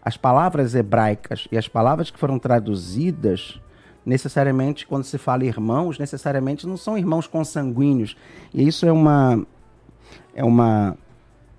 As 0.01 0.15
palavras 0.15 0.73
hebraicas 0.73 1.45
e 1.51 1.57
as 1.57 1.67
palavras 1.67 2.09
que 2.09 2.17
foram 2.17 2.39
traduzidas, 2.39 3.59
necessariamente, 4.05 4.87
quando 4.87 5.03
se 5.03 5.17
fala 5.17 5.43
irmãos, 5.43 5.99
necessariamente 5.99 6.65
não 6.65 6.77
são 6.77 6.97
irmãos 6.97 7.27
consanguíneos. 7.27 8.15
E 8.53 8.65
isso 8.65 8.85
é 8.85 8.91
uma, 8.93 9.45
é 10.33 10.43
uma, 10.43 10.97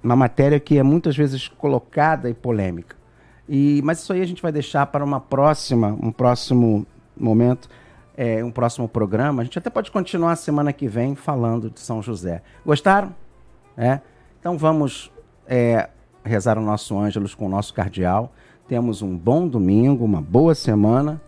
uma 0.02 0.16
matéria 0.16 0.60
que 0.60 0.78
é 0.78 0.82
muitas 0.82 1.16
vezes 1.16 1.48
colocada 1.48 2.28
e 2.28 2.34
polêmica. 2.34 2.96
E, 3.48 3.80
mas 3.84 4.00
isso 4.00 4.12
aí 4.12 4.20
a 4.20 4.26
gente 4.26 4.42
vai 4.42 4.50
deixar 4.50 4.86
para 4.86 5.04
uma 5.04 5.20
próxima, 5.20 5.96
um 6.02 6.10
próximo 6.10 6.86
momento, 7.16 7.68
é, 8.16 8.44
um 8.44 8.50
próximo 8.50 8.88
programa. 8.88 9.42
A 9.42 9.44
gente 9.44 9.58
até 9.58 9.70
pode 9.70 9.90
continuar 9.90 10.32
a 10.32 10.36
semana 10.36 10.72
que 10.72 10.88
vem 10.88 11.14
falando 11.14 11.70
de 11.70 11.80
São 11.80 12.02
José. 12.02 12.42
Gostaram? 12.64 13.14
É? 13.76 14.00
Então 14.40 14.56
vamos 14.56 15.12
é, 15.46 15.88
rezar 16.24 16.58
o 16.58 16.62
nosso 16.62 16.98
Ângelus 16.98 17.34
com 17.34 17.46
o 17.46 17.48
nosso 17.48 17.72
cardeal. 17.72 18.32
Temos 18.66 19.00
um 19.00 19.16
bom 19.16 19.46
domingo, 19.46 20.04
uma 20.04 20.20
boa 20.20 20.54
semana. 20.54 21.20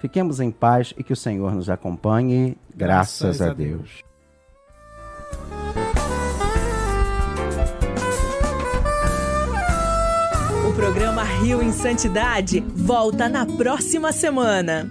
Fiquemos 0.00 0.38
em 0.38 0.50
paz 0.50 0.94
e 0.96 1.02
que 1.02 1.12
o 1.12 1.16
Senhor 1.16 1.54
nos 1.54 1.68
acompanhe. 1.68 2.56
Graças, 2.74 3.38
Graças 3.38 3.42
a 3.42 3.52
Deus. 3.52 3.78
Deus. 3.78 4.13
Programa 10.84 11.24
Rio 11.24 11.62
em 11.62 11.72
Santidade 11.72 12.60
volta 12.76 13.26
na 13.26 13.46
próxima 13.46 14.12
semana. 14.12 14.86